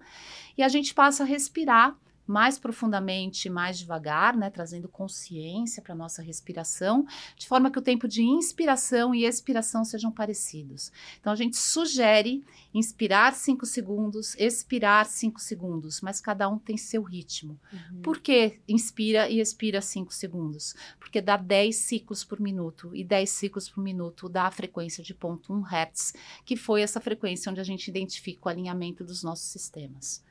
[0.58, 6.22] E a gente passa a respirar mais profundamente, mais devagar, né, trazendo consciência para nossa
[6.22, 7.06] respiração,
[7.36, 10.92] de forma que o tempo de inspiração e expiração sejam parecidos.
[11.20, 17.02] Então a gente sugere inspirar 5 segundos, expirar 5 segundos, mas cada um tem seu
[17.02, 17.60] ritmo.
[17.72, 18.02] Uhum.
[18.02, 20.76] Por que inspira e expira 5 segundos?
[21.00, 25.14] Porque dá 10 ciclos por minuto, e 10 ciclos por minuto dá a frequência de
[25.14, 26.14] 0.1 Hz,
[26.46, 30.24] que foi essa frequência onde a gente identifica o alinhamento dos nossos sistemas.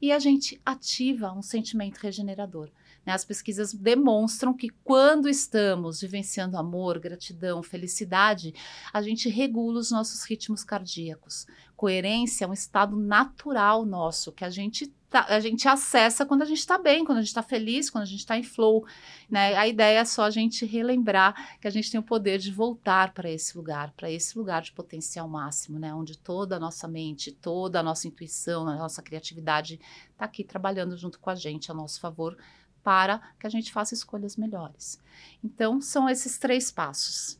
[0.00, 2.70] E a gente ativa um sentimento regenerador.
[3.04, 3.12] né?
[3.12, 8.54] As pesquisas demonstram que quando estamos vivenciando amor, gratidão, felicidade,
[8.92, 11.46] a gente regula os nossos ritmos cardíacos.
[11.76, 16.44] Coerência é um estado natural nosso que a gente tá, a gente acessa quando a
[16.44, 18.86] gente está bem, quando a gente está feliz, quando a gente está em flow.
[19.28, 19.56] Né?
[19.56, 23.12] A ideia é só a gente relembrar que a gente tem o poder de voltar
[23.12, 25.92] para esse lugar, para esse lugar de potencial máximo, né?
[25.92, 29.80] onde toda a nossa mente, toda a nossa intuição, a nossa criatividade
[30.12, 32.36] está aqui trabalhando junto com a gente a nosso favor
[32.82, 34.98] para que a gente faça escolhas melhores.
[35.44, 37.38] Então, são esses três passos.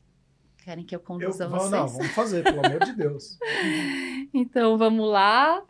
[0.59, 1.70] Querem que eu conduza eu, vocês?
[1.70, 3.38] Não, vamos fazer, pelo amor de Deus.
[4.33, 5.61] Então, vamos lá.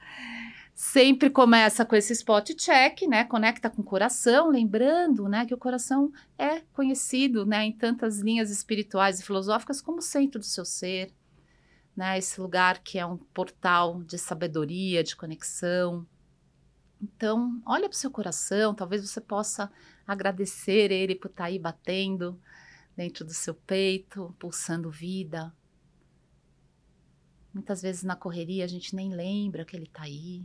[0.82, 3.22] Sempre começa com esse spot check, né?
[3.24, 8.50] Conecta com o coração, lembrando, né, que o coração é conhecido, né, em tantas linhas
[8.50, 11.12] espirituais e filosóficas como centro do seu ser,
[11.94, 12.16] né?
[12.16, 16.06] Esse lugar que é um portal de sabedoria, de conexão.
[16.98, 19.70] Então, olha para o seu coração, talvez você possa
[20.06, 22.40] agradecer ele por estar tá aí batendo
[22.96, 25.52] dentro do seu peito, pulsando vida.
[27.52, 30.42] Muitas vezes na correria a gente nem lembra que ele está aí,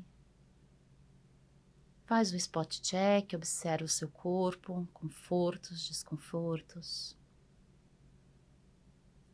[2.06, 7.18] Faz o spot check, observa o seu corpo, confortos, desconfortos.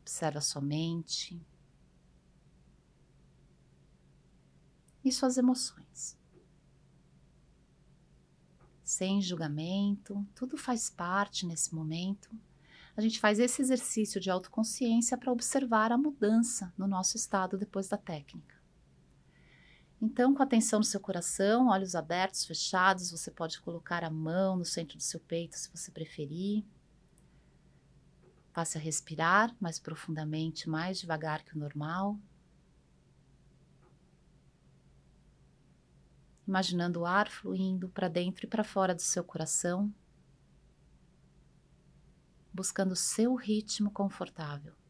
[0.00, 1.38] Observa a sua mente
[5.04, 6.18] e suas emoções.
[8.82, 12.30] Sem julgamento, tudo faz parte nesse momento.
[12.96, 17.86] A gente faz esse exercício de autoconsciência para observar a mudança no nosso estado depois
[17.88, 18.61] da técnica.
[20.04, 24.64] Então, com atenção no seu coração, olhos abertos, fechados, você pode colocar a mão no
[24.64, 26.64] centro do seu peito se você preferir.
[28.52, 32.18] Passe a respirar mais profundamente, mais devagar que o normal.
[36.48, 39.94] Imaginando o ar fluindo para dentro e para fora do seu coração,
[42.52, 44.81] buscando o seu ritmo confortável.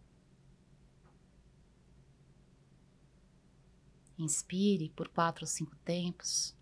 [4.19, 6.55] Inspire por quatro ou cinco tempos.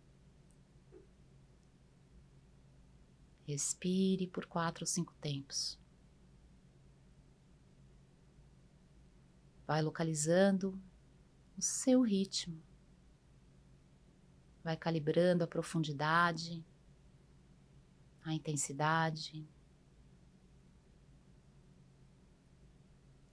[3.46, 5.78] Respire por quatro ou cinco tempos.
[9.66, 10.80] Vai localizando
[11.56, 12.62] o seu ritmo.
[14.62, 16.64] Vai calibrando a profundidade,
[18.24, 19.46] a intensidade.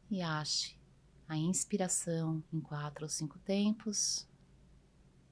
[0.09, 0.76] E ache
[1.27, 4.27] a inspiração em quatro ou cinco tempos,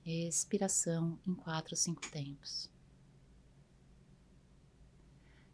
[0.06, 2.70] expiração em quatro ou cinco tempos.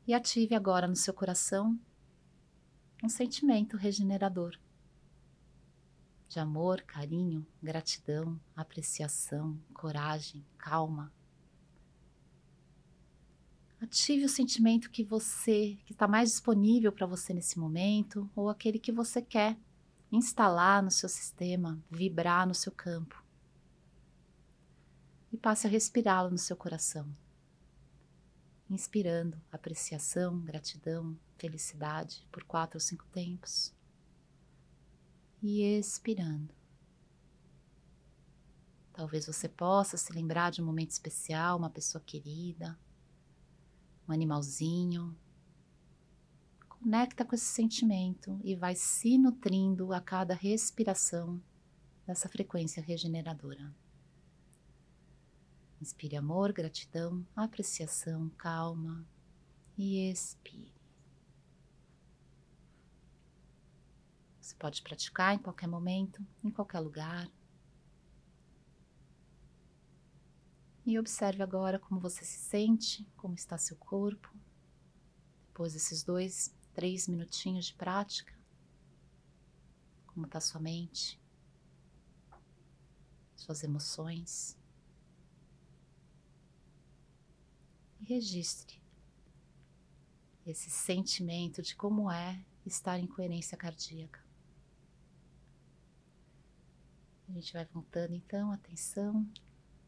[0.08, 1.80] E ative agora no seu coração
[3.04, 4.58] um sentimento regenerador
[6.32, 11.12] de amor, carinho, gratidão, apreciação, coragem, calma.
[13.82, 18.80] Ative o sentimento que você, que está mais disponível para você nesse momento, ou aquele
[18.80, 19.58] que você quer
[20.12, 23.24] instalar no seu sistema, vibrar no seu campo.
[25.32, 27.08] E passe a respirá-lo no seu coração.
[28.70, 33.74] Inspirando apreciação, gratidão, felicidade por quatro ou cinco tempos.
[35.42, 36.54] E expirando.
[38.94, 42.78] Talvez você possa se lembrar de um momento especial, uma pessoa querida,
[44.08, 45.16] um animalzinho,
[46.82, 51.40] conecta com esse sentimento e vai se nutrindo a cada respiração
[52.08, 53.72] dessa frequência regeneradora.
[55.80, 59.06] Inspire amor, gratidão, apreciação, calma
[59.78, 60.74] e expire.
[64.40, 67.32] Você pode praticar em qualquer momento, em qualquer lugar.
[70.84, 74.34] E observe agora como você se sente, como está seu corpo.
[75.48, 78.34] Depois desses dois três minutinhos de prática.
[80.08, 81.20] Como está sua mente,
[83.36, 84.58] suas emoções.
[88.00, 88.82] E registre
[90.46, 94.20] esse sentimento de como é estar em coerência cardíaca.
[97.30, 99.26] A gente vai voltando então, atenção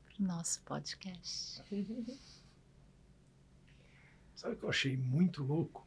[0.05, 1.61] para o nosso podcast.
[4.35, 5.85] Sabe o que eu achei muito louco?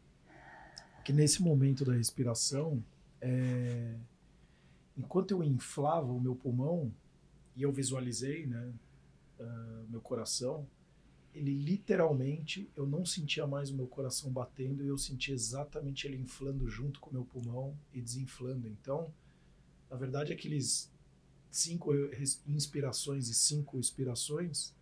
[1.07, 2.83] Que nesse momento da respiração,
[3.21, 3.95] é,
[4.99, 6.93] enquanto eu inflava o meu pulmão
[7.55, 8.75] e eu visualizei, né,
[9.39, 10.67] uh, meu coração,
[11.33, 16.17] ele literalmente, eu não sentia mais o meu coração batendo e eu sentia exatamente ele
[16.17, 18.67] inflando junto com o meu pulmão e desinflando.
[18.67, 19.15] Então,
[19.89, 20.91] na verdade, aqueles
[21.53, 21.93] cinco
[22.49, 24.75] inspirações e cinco expirações,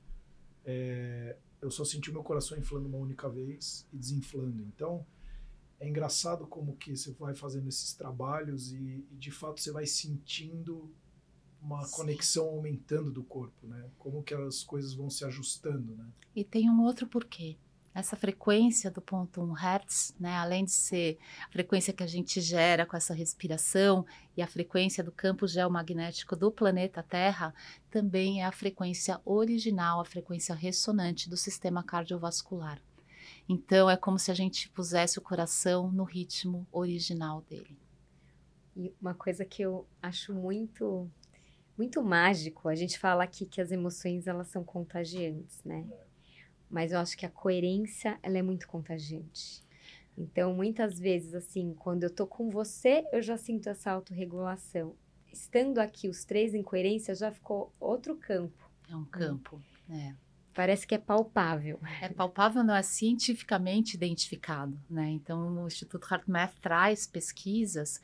[0.64, 4.62] é, eu só senti meu coração inflando uma única vez e desinflando.
[4.62, 5.04] Então,
[5.80, 9.86] é engraçado como que você vai fazendo esses trabalhos e, e de fato você vai
[9.86, 10.90] sentindo
[11.60, 11.96] uma Sim.
[11.96, 13.88] conexão aumentando do corpo, né?
[13.98, 16.06] Como que as coisas vão se ajustando, né?
[16.36, 17.56] E tem um outro porquê.
[17.94, 21.16] Essa frequência do ponto 1 Hz, né, além de ser
[21.48, 24.04] a frequência que a gente gera com essa respiração
[24.36, 27.54] e a frequência do campo geomagnético do planeta Terra,
[27.92, 32.82] também é a frequência original, a frequência ressonante do sistema cardiovascular.
[33.48, 37.76] Então é como se a gente pusesse o coração no ritmo original dele.
[38.76, 41.08] E uma coisa que eu acho muito
[41.76, 45.84] muito mágico, a gente fala aqui que as emoções elas são contagiantes, né?
[46.70, 49.62] Mas eu acho que a coerência ela é muito contagiante.
[50.16, 54.94] Então, muitas vezes assim, quando eu tô com você, eu já sinto essa autorregulação.
[55.32, 58.70] Estando aqui os três em coerência, já ficou outro campo.
[58.88, 60.16] É um campo, né?
[60.54, 61.80] Parece que é palpável.
[62.00, 65.10] É palpável, não é cientificamente identificado, né?
[65.10, 68.00] Então, o Instituto HeartMath traz pesquisas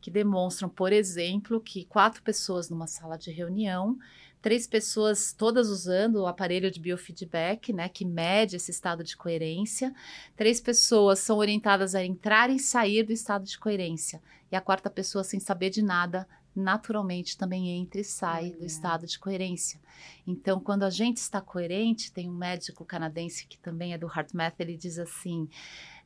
[0.00, 3.96] que demonstram, por exemplo, que quatro pessoas numa sala de reunião,
[4.42, 9.94] três pessoas todas usando o aparelho de biofeedback, né, que mede esse estado de coerência,
[10.36, 14.90] três pessoas são orientadas a entrar e sair do estado de coerência, e a quarta
[14.90, 19.80] pessoa, sem saber de nada, naturalmente também entra e sai do estado de coerência.
[20.26, 24.60] Então, quando a gente está coerente, tem um médico canadense que também é do HeartMath,
[24.60, 25.48] ele diz assim: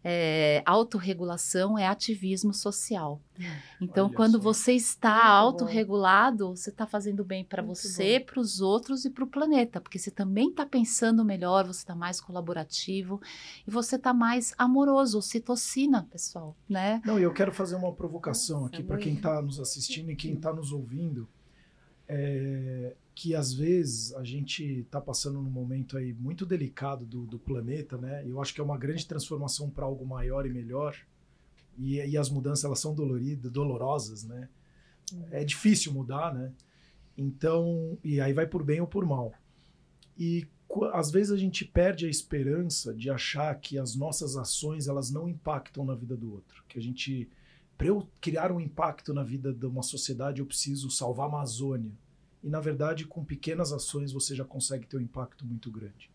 [0.04, 3.20] é, autorregulação é ativismo social.
[3.78, 4.38] Então, Olha quando só.
[4.38, 9.26] você está autorregulado, você está fazendo bem para você, para os outros e para o
[9.26, 13.20] planeta, porque você também está pensando melhor, você está mais colaborativo
[13.68, 17.02] e você está mais amoroso, citocina, pessoal, né?
[17.04, 20.32] Não, e eu quero fazer uma provocação aqui para quem está nos assistindo e quem
[20.32, 21.28] está nos ouvindo.
[22.08, 27.38] É, que às vezes a gente está passando num momento aí muito delicado do, do
[27.38, 28.22] planeta, né?
[28.26, 30.96] Eu acho que é uma grande transformação para algo maior e melhor.
[31.78, 34.48] E, e, as mudanças elas são doloridas, dolorosas, né?
[35.30, 36.52] É difícil mudar, né?
[37.16, 39.32] Então, e aí vai por bem ou por mal.
[40.18, 40.46] E
[40.92, 45.28] às vezes a gente perde a esperança de achar que as nossas ações elas não
[45.28, 47.28] impactam na vida do outro, que a gente
[47.76, 51.92] para eu criar um impacto na vida de uma sociedade eu preciso salvar a Amazônia
[52.42, 56.10] e na verdade com pequenas ações você já consegue ter um impacto muito grande.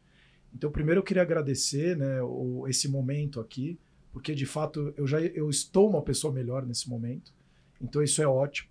[0.54, 3.80] Então, primeiro eu queria agradecer, né, o, esse momento aqui,
[4.12, 7.34] porque de fato eu já eu estou uma pessoa melhor nesse momento.
[7.80, 8.70] Então isso é ótimo.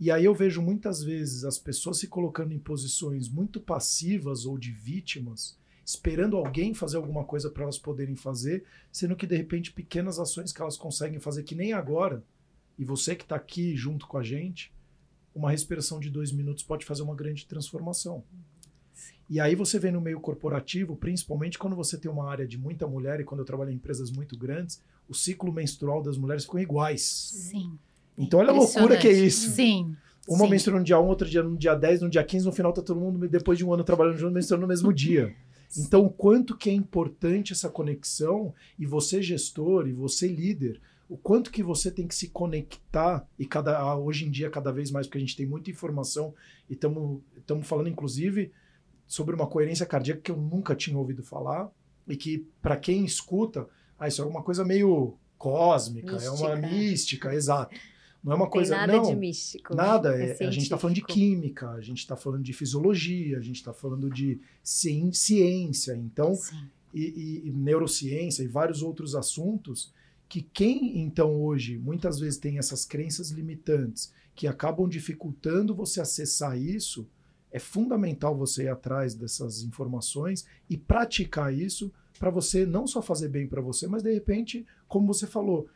[0.00, 4.58] E aí eu vejo muitas vezes as pessoas se colocando em posições muito passivas ou
[4.58, 9.72] de vítimas, esperando alguém fazer alguma coisa para elas poderem fazer, sendo que de repente
[9.72, 12.22] pequenas ações que elas conseguem fazer que nem agora,
[12.78, 14.72] e você que está aqui junto com a gente,
[15.34, 18.22] uma respiração de dois minutos pode fazer uma grande transformação.
[19.28, 22.86] E aí você vê no meio corporativo, principalmente quando você tem uma área de muita
[22.86, 26.60] mulher, e quando eu trabalho em empresas muito grandes, o ciclo menstrual das mulheres ficam
[26.60, 27.02] iguais.
[27.02, 27.78] Sim.
[28.16, 29.50] Então olha a loucura que é isso.
[29.50, 29.96] Sim.
[30.28, 32.72] Uma menstrua no dia 1, outra dia no dia 10, no dia 15, no final
[32.72, 35.34] tá todo mundo, depois de um ano trabalhando junto, menstruando no mesmo dia.
[35.76, 41.16] Então, o quanto que é importante essa conexão, e você gestor, e você líder, o
[41.16, 45.06] quanto que você tem que se conectar e cada hoje em dia cada vez mais
[45.06, 46.34] porque a gente tem muita informação
[46.70, 48.50] e estamos falando inclusive
[49.06, 51.70] sobre uma coerência cardíaca que eu nunca tinha ouvido falar
[52.08, 53.68] e que para quem escuta,
[53.98, 56.34] ah, isso é uma coisa meio cósmica, mística.
[56.34, 57.76] é uma mística, exato.
[58.22, 58.76] Não é uma coisa.
[58.76, 59.74] nada não, de místico.
[59.74, 60.16] Nada.
[60.16, 63.40] É, é a gente está falando de química, a gente está falando de fisiologia, a
[63.40, 66.38] gente está falando de ciência, então,
[66.94, 69.92] e, e, e, neurociência e vários outros assuntos
[70.28, 76.58] que quem então hoje muitas vezes tem essas crenças limitantes que acabam dificultando você acessar
[76.58, 77.06] isso,
[77.50, 83.28] é fundamental você ir atrás dessas informações e praticar isso para você não só fazer
[83.28, 85.68] bem para você, mas de repente, como você falou,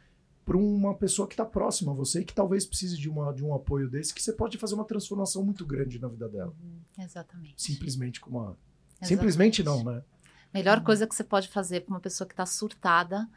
[0.46, 3.44] para uma pessoa que está próxima a você e que talvez precise de, uma, de
[3.44, 6.54] um apoio desse, que você pode fazer uma transformação muito grande na vida dela.
[6.62, 7.60] Uhum, exatamente.
[7.60, 8.42] Simplesmente com uma.
[8.42, 9.08] Exatamente.
[9.08, 10.04] Simplesmente não, né?
[10.54, 13.28] Melhor coisa que você pode fazer para uma pessoa que está surtada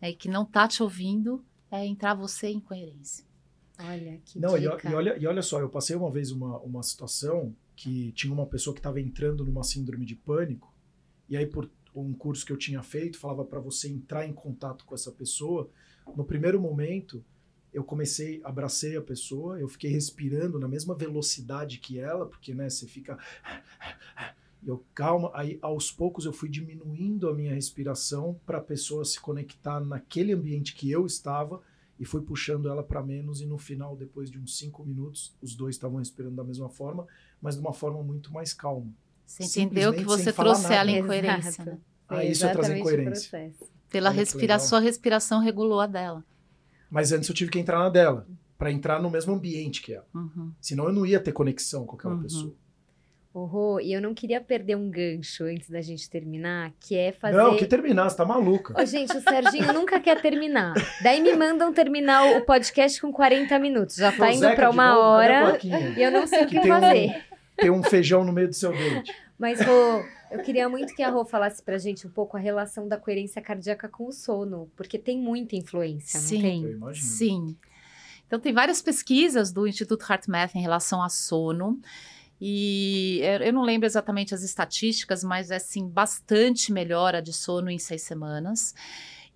[0.00, 0.10] é.
[0.10, 3.26] e que não está te ouvindo é entrar você em coerência.
[3.78, 4.88] Olha, que Não, dica.
[4.88, 8.32] E, e, olha, e olha só, eu passei uma vez uma, uma situação que tinha
[8.32, 10.74] uma pessoa que estava entrando numa síndrome de pânico,
[11.28, 14.86] e aí por um curso que eu tinha feito, falava para você entrar em contato
[14.86, 15.70] com essa pessoa.
[16.14, 17.24] No primeiro momento,
[17.72, 22.68] eu comecei, abracei a pessoa, eu fiquei respirando na mesma velocidade que ela, porque né,
[22.70, 23.18] você fica
[24.66, 29.20] eu calma, aí aos poucos eu fui diminuindo a minha respiração para a pessoa se
[29.20, 31.62] conectar naquele ambiente que eu estava
[32.00, 35.54] e fui puxando ela para menos e no final, depois de uns cinco minutos, os
[35.54, 37.06] dois estavam respirando da mesma forma,
[37.40, 38.92] mas de uma forma muito mais calma.
[39.24, 41.78] Você entendeu que você trouxe ela em coerência, né?
[42.08, 43.50] Ah, É isso é trazer coerência.
[43.90, 46.24] Pela respiração, sua respiração regulou a dela.
[46.90, 48.26] Mas antes eu tive que entrar na dela,
[48.58, 50.06] pra entrar no mesmo ambiente que ela.
[50.14, 50.52] Uhum.
[50.60, 52.22] Senão eu não ia ter conexão com aquela Uhum.
[52.22, 52.54] pessoa.
[53.34, 57.12] Ô, Rô, e eu não queria perder um gancho antes da gente terminar, que é
[57.12, 57.36] fazer.
[57.36, 58.80] Não, que terminar, você tá maluca.
[58.80, 60.72] Ô, gente, o Serginho nunca quer terminar.
[61.02, 63.96] Daí me mandam terminar o podcast com 40 minutos.
[63.96, 66.72] Já tá indo Zeca, pra uma hora e eu não sei o Que que tem
[66.72, 67.24] um- fazer.
[67.58, 69.14] Tem um feijão no meio do seu dente.
[69.38, 72.88] Mas, Rô, eu queria muito que a Rô falasse pra gente um pouco a relação
[72.88, 76.36] da coerência cardíaca com o sono, porque tem muita influência, não Sim.
[76.36, 76.62] Eu tem?
[76.62, 77.06] imagino.
[77.06, 77.56] Sim.
[78.26, 81.80] Então, tem várias pesquisas do Instituto HeartMath em relação a sono.
[82.40, 87.70] E eu eu não lembro exatamente as estatísticas, mas é assim, bastante melhora de sono
[87.70, 88.74] em seis semanas.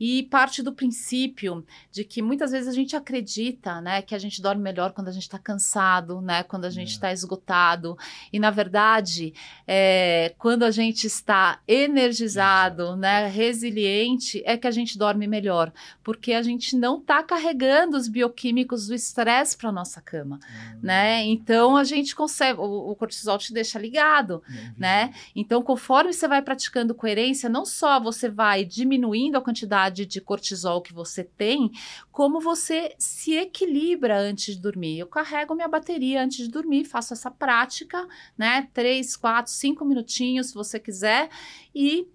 [0.01, 4.41] E parte do princípio de que muitas vezes a gente acredita, né, que a gente
[4.41, 6.93] dorme melhor quando a gente está cansado, né, quando a gente É.
[6.93, 7.99] está esgotado.
[8.33, 9.35] E na verdade,
[9.67, 15.73] é, quando a gente está energizado, né, resiliente, é que a gente dorme melhor,
[16.03, 21.25] porque a gente não está carregando os bioquímicos do estresse para nossa cama, Hum, né?
[21.27, 24.73] Então a gente consegue, o, o cortisol te deixa ligado, vi.
[24.79, 25.13] né?
[25.37, 30.81] Então, conforme você vai praticando coerência, não só você vai diminuindo a quantidade de cortisol
[30.81, 31.71] que você tem,
[32.11, 34.99] como você se equilibra antes de dormir.
[34.99, 38.69] Eu carrego minha bateria antes de dormir, faço essa prática, né?
[38.73, 41.29] Três, quatro, cinco minutinhos, se você quiser,
[41.75, 42.09] e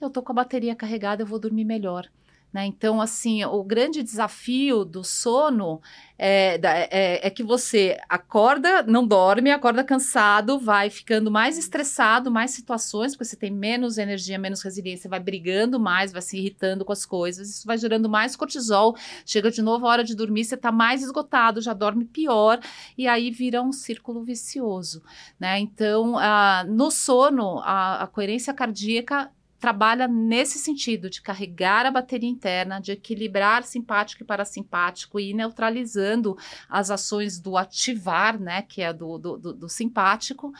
[0.00, 2.08] eu tô com a bateria carregada, eu vou dormir melhor.
[2.52, 2.64] Né?
[2.66, 5.80] Então, assim, o grande desafio do sono
[6.18, 6.58] é,
[6.90, 13.12] é- é que você acorda, não dorme, acorda cansado, vai ficando mais estressado, mais situações,
[13.12, 17.04] porque você tem menos energia, menos resiliência, vai brigando mais, vai se irritando com as
[17.04, 18.96] coisas, isso vai gerando mais cortisol.
[19.26, 22.58] Chega de novo a hora de dormir, você está mais esgotado, já dorme pior,
[22.96, 25.02] e aí vira um círculo vicioso.
[25.38, 25.58] Né?
[25.58, 29.30] Então, ah, no sono, a- a coerência cardíaca
[29.66, 35.34] trabalha nesse sentido de carregar a bateria interna, de equilibrar simpático e parasimpático e ir
[35.34, 36.38] neutralizando
[36.68, 40.52] as ações do ativar, né, que é do, do, do- do simpático,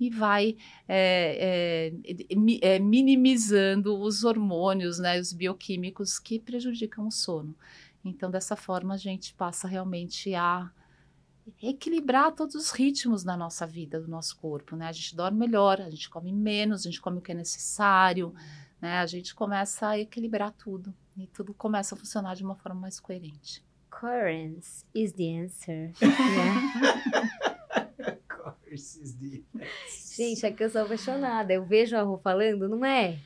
[0.00, 0.56] e vai
[0.88, 7.54] é, é, mi- minimizando os hormônios, né, os bioquímicos que prejudicam o sono.
[8.04, 10.68] Então, dessa forma, a gente passa realmente a
[11.62, 14.86] equilibrar todos os ritmos da nossa vida, do nosso corpo, né?
[14.88, 18.34] A gente dorme melhor, a gente come menos, a gente come o que é necessário,
[18.80, 18.98] né?
[18.98, 22.98] A gente começa a equilibrar tudo e tudo começa a funcionar de uma forma mais
[23.00, 23.64] coerente.
[23.90, 25.92] Coherence is the answer.
[27.98, 28.18] Yeah.
[28.28, 29.42] Course is the-
[30.16, 31.52] Gente, é que eu sou apaixonada.
[31.52, 33.18] Eu vejo a Rô falando, não é?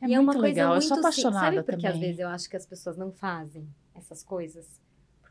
[0.00, 1.86] É e é uma muito coisa legal, muito eu sou sim- apaixonada Sabe por que
[1.86, 2.08] às também.
[2.08, 4.66] vezes eu acho que as pessoas não fazem essas coisas?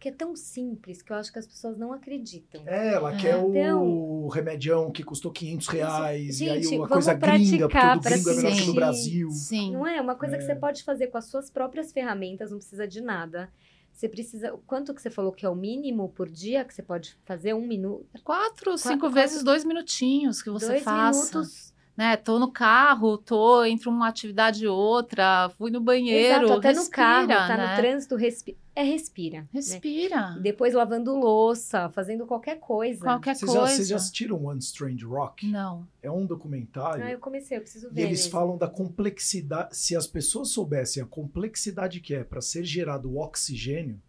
[0.02, 2.64] Porque é tão simples que eu acho que as pessoas não acreditam.
[2.66, 6.42] É, ela quer Então- o remedião que custou 500 reais.
[6.42, 8.74] e aí Gente, a vamos coisa gringa, porque pra gringo é melhor que no.
[8.74, 9.30] Brasil.
[9.30, 9.74] Sim.
[9.74, 10.02] Não é?
[10.02, 10.46] Uma coisa que É.
[10.48, 13.48] você pode fazer com as suas próprias ferramentas, não precisa de nada.
[13.94, 14.58] Você precisa.
[14.66, 17.54] Quanto que você falou que é o mínimo por dia que você pode fazer?
[17.54, 18.08] Um minuto?
[18.24, 21.38] Quatro, cinco quatro- vezes dois minutinhos que você dois faça.
[21.38, 21.72] minutos.
[21.96, 22.16] Né?
[22.18, 27.22] Tô no carro, tô entre uma atividade e outra, fui no banheiro, Exato, até respira,
[27.22, 27.70] no carro, tá né?
[27.70, 29.42] no trânsito, respi é respira.
[29.42, 29.48] né?
[29.52, 30.36] Respira.
[30.38, 33.02] E depois lavando louça, fazendo qualquer coisa.
[33.04, 33.76] Qualquer Vocês já, coisa.
[33.76, 35.48] vocês já assistiram One Strange Rock?
[35.48, 35.88] Não.
[36.02, 37.04] É um documentário.
[37.04, 38.02] Ah, eu comecei, eu preciso E ver.
[38.04, 38.32] eles mesmo.
[38.32, 39.76] falam da complexidade.
[39.76, 44.02] Se as pessoas soubessem a complexidade que é para ser gerado o oxigênio,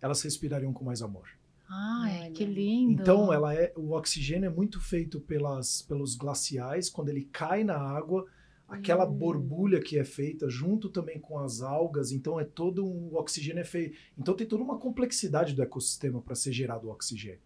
[0.00, 1.28] elas respirariam com mais amor.
[1.68, 2.30] Ai, Olha.
[2.30, 3.02] que lindo.
[3.02, 6.88] Então, ela é, o oxigênio é muito feito pelas, pelos glaciais.
[6.88, 8.24] Quando ele cai na água,
[8.68, 13.16] aquela borbulha que é feita junto também com as algas, então é todo um o
[13.16, 13.96] oxigênio é feito.
[14.18, 17.40] Então tem toda uma complexidade do ecossistema para ser gerado o oxigênio.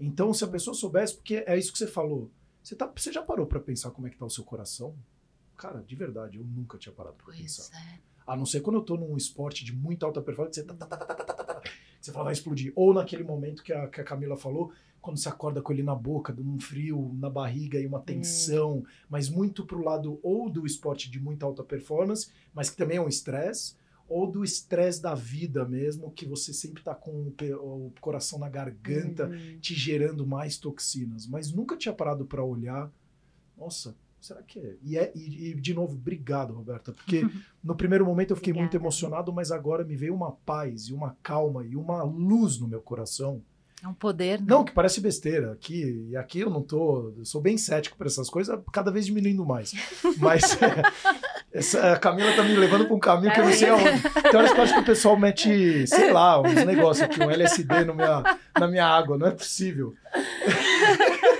[0.00, 2.30] Então, se a pessoa soubesse, porque é isso que você falou,
[2.62, 4.96] você, tá, você já parou para pensar como é que tá o seu coração?
[5.56, 7.68] Cara, de verdade, eu nunca tinha parado para pensar.
[7.76, 7.98] É.
[8.26, 10.86] A não ser quando eu tô num esporte de muito alta performance, você, tá, tá,
[10.86, 11.62] tá, tá, tá, tá, tá,
[12.00, 12.72] você fala, vai explodir.
[12.76, 15.94] Ou naquele momento que a, que a Camila falou, quando você acorda com ele na
[15.94, 20.66] boca, de um frio na barriga e uma tensão, mas muito pro lado ou do
[20.66, 23.76] esporte de muita alta performance, mas que também é um estresse,
[24.08, 29.26] ou do estresse da vida mesmo, que você sempre tá com o, coração na garganta,
[29.28, 29.58] Uhum.
[29.60, 31.26] te gerando mais toxinas.
[31.26, 32.90] Mas nunca tinha parado para olhar.
[33.56, 34.76] Nossa, será que é?
[34.82, 37.20] E, é, e, e, de novo, obrigado, Roberta, porque
[37.62, 38.82] no primeiro momento eu fiquei muito Obrigada.
[38.84, 42.80] emocionado, mas agora me veio uma paz e uma calma e uma luz no meu
[42.80, 43.42] coração.
[43.82, 44.46] É um poder, né?
[44.48, 45.52] Não, que parece besteira.
[45.52, 47.12] Aqui, e aqui eu não tô.
[47.16, 49.72] Eu sou bem cético para essas coisas, cada vez diminuindo mais.
[50.18, 50.58] Mas
[51.52, 54.02] essa, a Camila tá me levando para um caminho que eu não sei aonde.
[54.02, 57.30] Tem horas que eu acho que o pessoal mete, sei lá, uns negócios aqui, um
[57.30, 59.16] LSD no minha, na minha água.
[59.16, 59.94] Não é possível.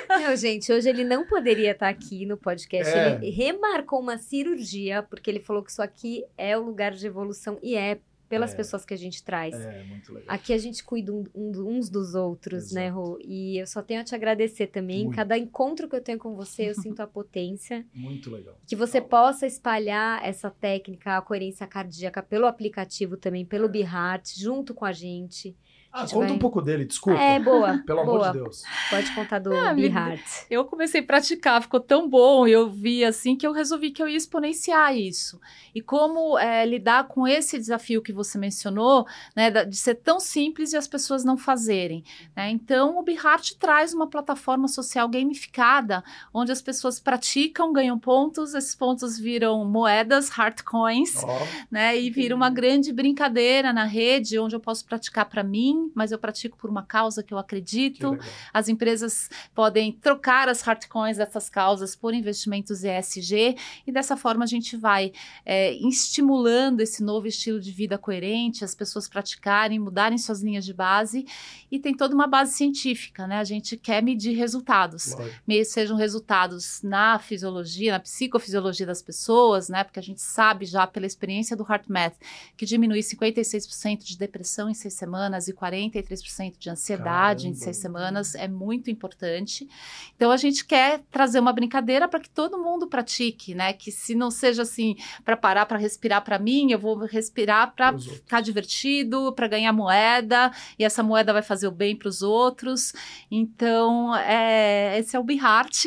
[0.09, 2.93] Não, gente, hoje ele não poderia estar aqui no podcast.
[2.93, 3.15] É.
[3.15, 7.59] Ele remarcou uma cirurgia, porque ele falou que isso aqui é o lugar de evolução
[7.63, 7.99] e é
[8.29, 8.57] pelas É.
[8.57, 9.55] pessoas que a gente traz.
[9.55, 10.35] É, muito legal.
[10.35, 13.01] Aqui a gente cuida um- um- uns dos outros, né, Exato.
[13.01, 13.19] Rô?
[13.25, 15.05] E eu só tenho a te agradecer também.
[15.05, 15.17] Muito.
[15.17, 17.87] Cada encontro que eu tenho com você, eu sinto a potência.
[17.95, 18.59] Muito legal.
[18.67, 24.75] Que você possa espalhar essa técnica, a coerência cardíaca, pelo aplicativo também, pelo Beheart, junto
[24.75, 25.57] com a gente.
[25.91, 27.19] Ah, conta vai- um pouco dele, desculpa.
[27.19, 27.79] É, boa.
[27.87, 28.17] Pelo boa.
[28.19, 28.63] amor de Deus.
[28.91, 30.21] Pode contar do Ah, Beheart.
[30.51, 34.07] Eu comecei a praticar, ficou tão bom, eu vi assim que eu resolvi que eu
[34.09, 35.41] ia exponenciar isso.
[35.75, 40.73] E como é, lidar com esse desafio que você mencionou, né, de ser tão simples
[40.73, 42.05] e as pessoas não fazerem.
[42.37, 42.51] né?
[42.51, 48.75] Então, o Beheart traz uma plataforma social gamificada, onde as pessoas praticam, ganham pontos, esses
[48.75, 51.39] pontos viram moedas, heart coins, Ó,
[51.71, 51.99] né?
[51.99, 56.19] E vira uma grande brincadeira na rede, onde eu posso praticar para mim, mas eu
[56.19, 58.11] pratico por uma causa que eu que acredito.
[58.11, 58.27] legal.
[58.53, 63.57] As empresas podem trocar as hardcoins dessas causas por investimentos ESG
[63.87, 65.13] e dessa forma a gente vai
[65.45, 70.73] é, estimulando esse novo estilo de vida coerente, as pessoas praticarem, mudarem suas linhas de
[70.73, 71.27] base
[71.71, 73.39] e tem toda uma base científica, né?
[73.39, 75.15] A gente quer medir resultados
[75.47, 79.85] me- sejam resultados na fisiologia, na psicofisiologia das pessoas, né?
[79.85, 82.17] Porque a gente sabe já pela experiência do HeartMath
[82.57, 87.65] que diminui 56% de depressão em seis semanas e 43% de ansiedade em Caramba.
[87.65, 89.69] seis semanas, é muito importante.
[90.17, 93.73] Então a gente quer trazer uma brincadeira para que todo mundo pratique, né?
[93.73, 97.99] Que se não seja assim para parar para respirar para mim, eu vou respirar para
[97.99, 102.93] ficar divertido, para ganhar moeda, e essa moeda vai fazer o bem para os outros.
[103.31, 105.87] Então, é, esse é o Beheart,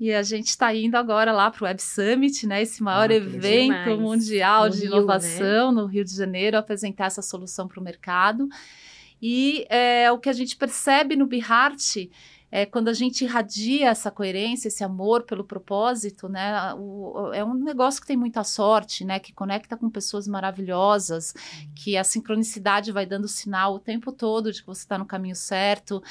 [0.00, 2.62] e a gente está indo agora lá para o Web Summit, né?
[2.62, 3.98] Esse maior Ah, evento Demais.
[4.00, 8.48] mundial No de Rio, inovação no Rio de Janeiro, apresentar essa solução para o mercado.
[9.20, 12.08] E é, o que a gente percebe no Beheart
[12.50, 16.72] é quando a gente irradia essa coerência, esse amor pelo propósito, né?
[16.74, 19.18] o- o- é um negócio que tem muita sorte, né?
[19.18, 21.34] Que conecta com pessoas maravilhosas,
[21.74, 25.36] que a sincronicidade vai dando sinal o tempo todo de que você está no caminho
[25.36, 26.02] certo.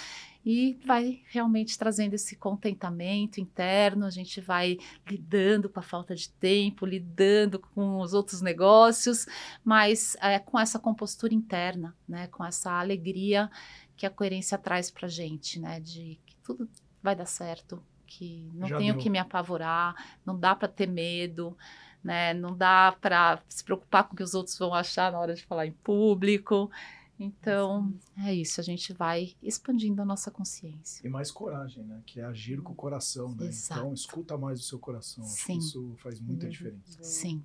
[0.50, 6.30] E vai realmente trazendo esse contentamento interno, a gente vai lidando com a falta de
[6.30, 9.26] tempo, lidando com os outros negócios,
[9.62, 12.28] mas é, com essa compostura interna, né?
[12.28, 13.52] Com essa alegria
[13.98, 15.82] que a coerência traz pra gente, né?
[15.82, 16.70] De que tudo
[17.04, 19.04] vai dar certo, que não Já tenho deu.
[19.04, 19.96] que me apavorar,
[20.26, 21.58] não dá para ter medo,
[22.02, 22.34] né?
[22.34, 25.44] Não dá para se preocupar com o que os outros vão achar na hora de
[25.46, 26.72] falar em público.
[27.20, 27.94] Então,
[28.24, 31.06] é isso, a gente vai expandindo a nossa consciência.
[31.06, 32.02] E mais coragem, né?
[32.06, 33.48] Que é agir com o coração, né?
[33.48, 33.82] Exato.
[33.82, 35.24] Então, escuta mais o seu coração.
[35.24, 35.58] Acho que Sim.
[35.58, 36.52] isso faz muita Uhum.
[36.52, 37.04] diferença.
[37.04, 37.44] Sim.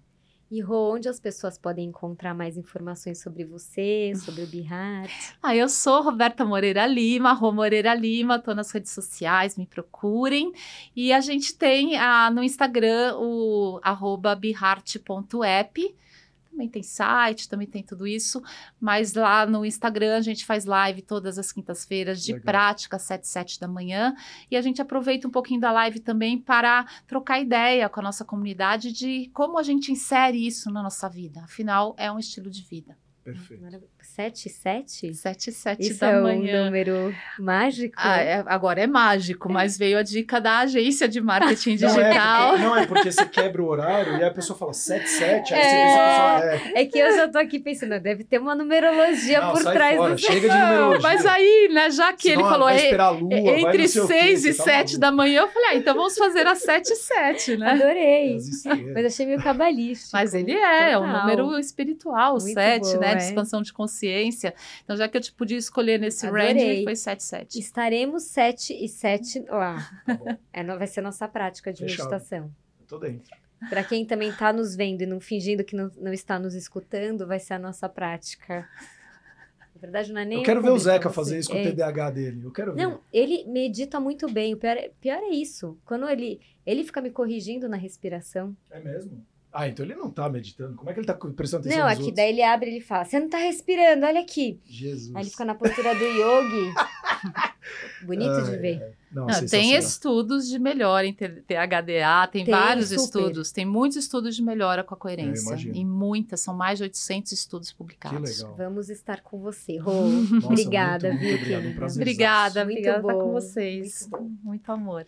[0.50, 5.10] E Rô, onde as pessoas podem encontrar mais informações sobre você, sobre o Beheart?
[5.42, 10.52] Ah, eu sou Roberta Moreira Lima, Rô Moreira Lima, tô nas redes sociais, me procurem.
[10.94, 15.94] E a gente tem ah, no Instagram o arroba bihart.app.
[16.52, 18.42] Também tem site, também tem tudo isso.
[18.78, 22.44] Mas lá no Instagram a gente faz live todas as quintas-feiras de Legal.
[22.44, 24.14] prática, 7, 7 da manhã.
[24.50, 28.22] E a gente aproveita um pouquinho da live também para trocar ideia com a nossa
[28.22, 31.40] comunidade de como a gente insere isso na nossa vida.
[31.42, 32.98] Afinal, é um estilo de vida.
[33.24, 33.62] Perfeito.
[33.62, 33.88] Maravilha.
[34.02, 35.14] Sete, sete?
[35.14, 36.62] 7 e 7 Isso da é manhã.
[36.62, 37.94] um número mágico?
[37.96, 42.08] Ah, é- agora é mágico, mas veio a dica da agência de marketing Não é,
[42.08, 42.48] digital.
[42.50, 45.60] porque, não é porque você quebra o horário e a pessoa fala 7, 7, aí
[45.60, 45.64] É.
[45.64, 46.82] você pensa que a pessoa é.
[46.82, 49.96] É que eu já tô aqui pensando, deve ter uma numerologia Não, por sai trás
[49.96, 51.00] fora, do chega de numerologia.
[51.02, 53.88] mas aí, né, já que ele Senão falou vai é, esperar a lua, entre não
[53.88, 54.98] sei o quê, 6 e você tá 7 maluco.
[54.98, 57.70] da manhã, eu falei, ah, então vamos fazer às 7 e 7, né?
[57.70, 58.36] Adorei.
[58.36, 58.92] Estrelas.
[58.94, 60.10] Mas achei meio cabalístico.
[60.12, 61.20] Mas ele é, é um Total.
[61.20, 63.11] número espiritual, Muito 7, bom, né?
[63.12, 63.16] É.
[63.16, 64.54] De expansão de consciência.
[64.84, 66.52] Então, já que eu te podia escolher nesse Adorei.
[66.52, 67.58] range, foi 7, 7.
[67.58, 70.02] Estaremos 7 e 7 lá.
[70.06, 72.10] Tá É, vai ser nossa prática de Fechado.
[72.10, 72.50] meditação.
[72.80, 73.30] eu tô dentro.
[73.68, 77.26] Pra quem também tá nos vendo e não fingindo que não, não está nos escutando,
[77.26, 78.68] vai ser a nossa prática.
[79.74, 80.38] Na verdade, não é nem.
[80.38, 81.70] eu quero ver o Zeca fazer isso com o é.
[81.70, 82.44] TDAH dele.
[82.44, 82.82] Eu quero ver.
[82.82, 84.54] Não, ele medita muito bem.
[84.54, 85.78] O pior é, pior é isso.
[85.84, 88.56] Quando ele, ele fica me corrigindo na respiração.
[88.70, 89.24] É mesmo?
[89.52, 90.74] Ah, então ele não tá meditando.
[90.76, 92.16] Como é que ele tá prestando atenção não, aqui outros?
[92.16, 94.58] daí ele abre e ele fala: Você não tá respirando, olha aqui.
[94.64, 95.14] Jesus.
[95.14, 96.72] Aí ele fica na postura do yogi.
[98.04, 98.82] Bonito de ver.
[98.82, 98.92] ai.
[99.12, 103.02] Não, Não, tem estudos de melhora em T- THDA, tem, Tem, vários super.
[103.02, 105.54] estudos, tem muitos estudos de melhora com a coerência.
[105.54, 108.38] e muitas, são mais de 800 estudos Que publicados.
[108.38, 108.56] legal.
[108.56, 109.92] Vamos estar com você, Rô.
[109.92, 111.58] Nossa, Obrigada, muito, muito obrigado.
[111.58, 111.78] Um querida?
[111.78, 112.00] prazer.
[112.02, 114.08] Obrigada, Muito obrigada por estar com bom, vocês.
[114.10, 115.04] muito Muito amor.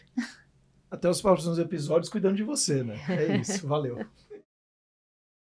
[0.90, 3.00] Até os próximos episódios cuidando de você, né?
[3.08, 3.66] É isso.
[3.66, 4.04] Valeu.